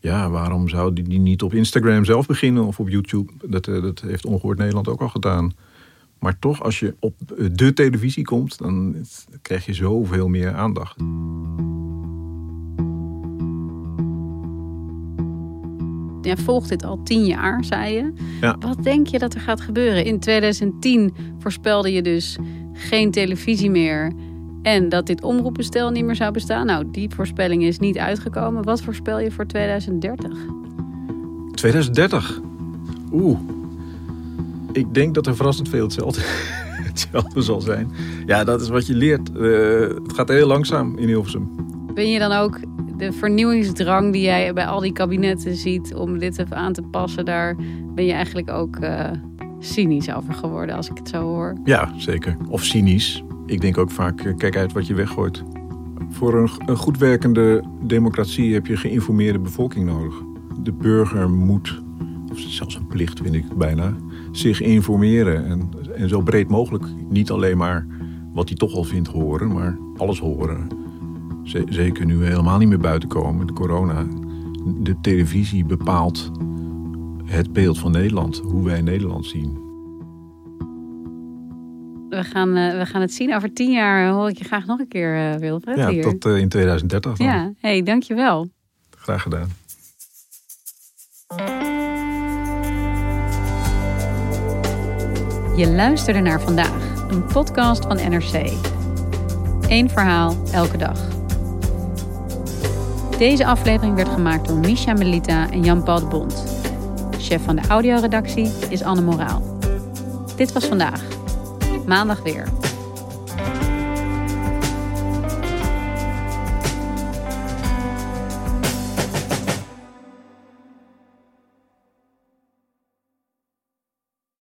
Ja, 0.00 0.30
waarom 0.30 0.68
zou 0.68 0.92
die, 0.92 1.04
die 1.04 1.18
niet 1.18 1.42
op 1.42 1.54
Instagram 1.54 2.04
zelf 2.04 2.26
beginnen 2.26 2.64
of 2.64 2.80
op 2.80 2.88
YouTube? 2.88 3.32
Dat, 3.44 3.66
uh, 3.66 3.82
dat 3.82 4.00
heeft 4.00 4.26
Ongehoord 4.26 4.58
Nederland 4.58 4.88
ook 4.88 5.00
al 5.00 5.08
gedaan. 5.08 5.52
Maar 6.18 6.38
toch, 6.38 6.62
als 6.62 6.78
je 6.78 6.94
op 7.00 7.14
de 7.52 7.72
televisie 7.72 8.24
komt, 8.24 8.58
dan 8.58 8.96
krijg 9.42 9.66
je 9.66 9.74
zoveel 9.74 10.28
meer 10.28 10.54
aandacht. 10.54 10.96
Jij 16.26 16.36
volgt 16.36 16.68
dit 16.68 16.84
al 16.84 17.02
tien 17.02 17.24
jaar, 17.24 17.64
zei 17.64 17.94
je. 17.94 18.12
Ja. 18.40 18.56
Wat 18.60 18.82
denk 18.82 19.06
je 19.06 19.18
dat 19.18 19.34
er 19.34 19.40
gaat 19.40 19.60
gebeuren? 19.60 20.04
In 20.04 20.18
2010 20.18 21.14
voorspelde 21.38 21.92
je 21.92 22.02
dus 22.02 22.36
geen 22.72 23.10
televisie 23.10 23.70
meer. 23.70 24.12
En 24.62 24.88
dat 24.88 25.06
dit 25.06 25.22
omroepenstel 25.22 25.90
niet 25.90 26.04
meer 26.04 26.14
zou 26.14 26.32
bestaan. 26.32 26.66
Nou, 26.66 26.90
die 26.90 27.10
voorspelling 27.14 27.62
is 27.62 27.78
niet 27.78 27.98
uitgekomen. 27.98 28.64
Wat 28.64 28.82
voorspel 28.82 29.20
je 29.20 29.30
voor 29.30 29.46
2030? 29.46 30.38
2030? 31.54 32.40
Oeh. 33.12 33.38
Ik 34.72 34.94
denk 34.94 35.14
dat 35.14 35.26
er 35.26 35.36
verrassend 35.36 35.68
veel 35.68 35.82
hetzelfde, 35.82 36.20
hetzelfde 36.90 37.42
zal 37.42 37.60
zijn. 37.60 37.90
Ja, 38.26 38.44
dat 38.44 38.60
is 38.60 38.68
wat 38.68 38.86
je 38.86 38.94
leert. 38.94 39.30
Uh, 39.36 39.80
het 39.80 40.12
gaat 40.14 40.28
heel 40.28 40.46
langzaam 40.46 40.98
in 40.98 41.08
Hilversum. 41.08 41.50
Ben 41.94 42.10
je 42.10 42.18
dan 42.18 42.32
ook 42.32 42.58
de 42.96 43.12
vernieuwingsdrang 43.12 44.12
die 44.12 44.22
jij 44.22 44.52
bij 44.52 44.66
al 44.66 44.80
die 44.80 44.92
kabinetten 44.92 45.56
ziet 45.56 45.94
om 45.94 46.18
dit 46.18 46.38
even 46.38 46.56
aan 46.56 46.72
te 46.72 46.82
passen, 46.82 47.24
daar 47.24 47.56
ben 47.94 48.04
je 48.04 48.12
eigenlijk 48.12 48.50
ook 48.50 48.76
uh, 48.76 49.10
cynisch 49.58 50.14
over 50.14 50.34
geworden, 50.34 50.76
als 50.76 50.88
ik 50.88 50.98
het 50.98 51.08
zo 51.08 51.22
hoor. 51.22 51.56
Ja, 51.64 51.92
zeker. 51.96 52.36
Of 52.48 52.64
cynisch. 52.64 53.24
Ik 53.46 53.60
denk 53.60 53.78
ook 53.78 53.90
vaak, 53.90 54.24
uh, 54.24 54.36
kijk 54.36 54.56
uit 54.56 54.72
wat 54.72 54.86
je 54.86 54.94
weggooit. 54.94 55.42
Voor 56.10 56.34
een, 56.34 56.50
een 56.66 56.76
goed 56.76 56.98
werkende 56.98 57.62
democratie 57.82 58.54
heb 58.54 58.66
je 58.66 58.76
geïnformeerde 58.76 59.38
bevolking 59.38 59.86
nodig. 59.86 60.14
De 60.62 60.72
burger 60.72 61.30
moet, 61.30 61.82
of 62.30 62.38
zelfs 62.38 62.74
een 62.74 62.86
plicht 62.86 63.20
vind 63.20 63.34
ik 63.34 63.56
bijna, 63.56 63.96
zich 64.32 64.60
informeren. 64.60 65.46
En, 65.46 65.70
en 65.96 66.08
zo 66.08 66.20
breed 66.20 66.48
mogelijk. 66.48 66.84
Niet 67.08 67.30
alleen 67.30 67.56
maar 67.56 67.86
wat 68.32 68.48
hij 68.48 68.56
toch 68.56 68.74
al 68.74 68.84
vindt 68.84 69.08
horen, 69.08 69.52
maar 69.52 69.78
alles 69.96 70.18
horen. 70.18 70.68
Zeker 71.68 72.06
nu 72.06 72.16
we 72.16 72.26
helemaal 72.26 72.58
niet 72.58 72.68
meer 72.68 72.78
buiten 72.78 73.08
komen, 73.08 73.46
de 73.46 73.52
corona. 73.52 74.06
De 74.64 75.00
televisie 75.00 75.64
bepaalt 75.64 76.30
het 77.24 77.52
beeld 77.52 77.78
van 77.78 77.90
Nederland, 77.90 78.38
hoe 78.38 78.64
wij 78.64 78.80
Nederland 78.80 79.26
zien. 79.26 79.64
We 82.08 82.24
gaan, 82.24 82.56
uh, 82.56 82.78
we 82.78 82.86
gaan 82.86 83.00
het 83.00 83.12
zien. 83.12 83.34
Over 83.34 83.52
tien 83.52 83.70
jaar 83.70 84.10
hoor 84.10 84.28
ik 84.28 84.38
je 84.38 84.44
graag 84.44 84.66
nog 84.66 84.78
een 84.78 84.88
keer, 84.88 85.32
uh, 85.32 85.34
Wilfred. 85.34 85.76
Ja, 85.76 85.88
hier. 85.88 86.02
tot 86.02 86.26
uh, 86.26 86.38
in 86.38 86.48
2030 86.48 87.16
dan. 87.16 87.26
Ja, 87.26 87.52
hey, 87.60 87.82
dankjewel. 87.82 88.48
Graag 88.90 89.22
gedaan. 89.22 89.48
Je 95.56 95.72
luisterde 95.74 96.20
naar 96.20 96.40
vandaag, 96.40 97.08
een 97.08 97.24
podcast 97.24 97.84
van 97.84 97.96
NRC. 97.96 98.52
Eén 99.68 99.90
verhaal 99.90 100.36
elke 100.52 100.76
dag. 100.76 101.15
Deze 103.18 103.46
aflevering 103.46 103.94
werd 103.94 104.08
gemaakt 104.08 104.48
door 104.48 104.56
Misha 104.56 104.92
Melita 104.92 105.50
en 105.50 105.62
Jan-Paul 105.62 106.00
de 106.00 106.06
Bond. 106.06 106.44
Chef 107.18 107.42
van 107.42 107.56
de 107.56 107.62
audioredactie 107.68 108.52
is 108.68 108.82
Anne 108.82 109.00
Moraal. 109.00 109.42
Dit 110.36 110.52
was 110.52 110.64
vandaag. 110.64 111.02
Maandag 111.86 112.22
weer. 112.22 112.48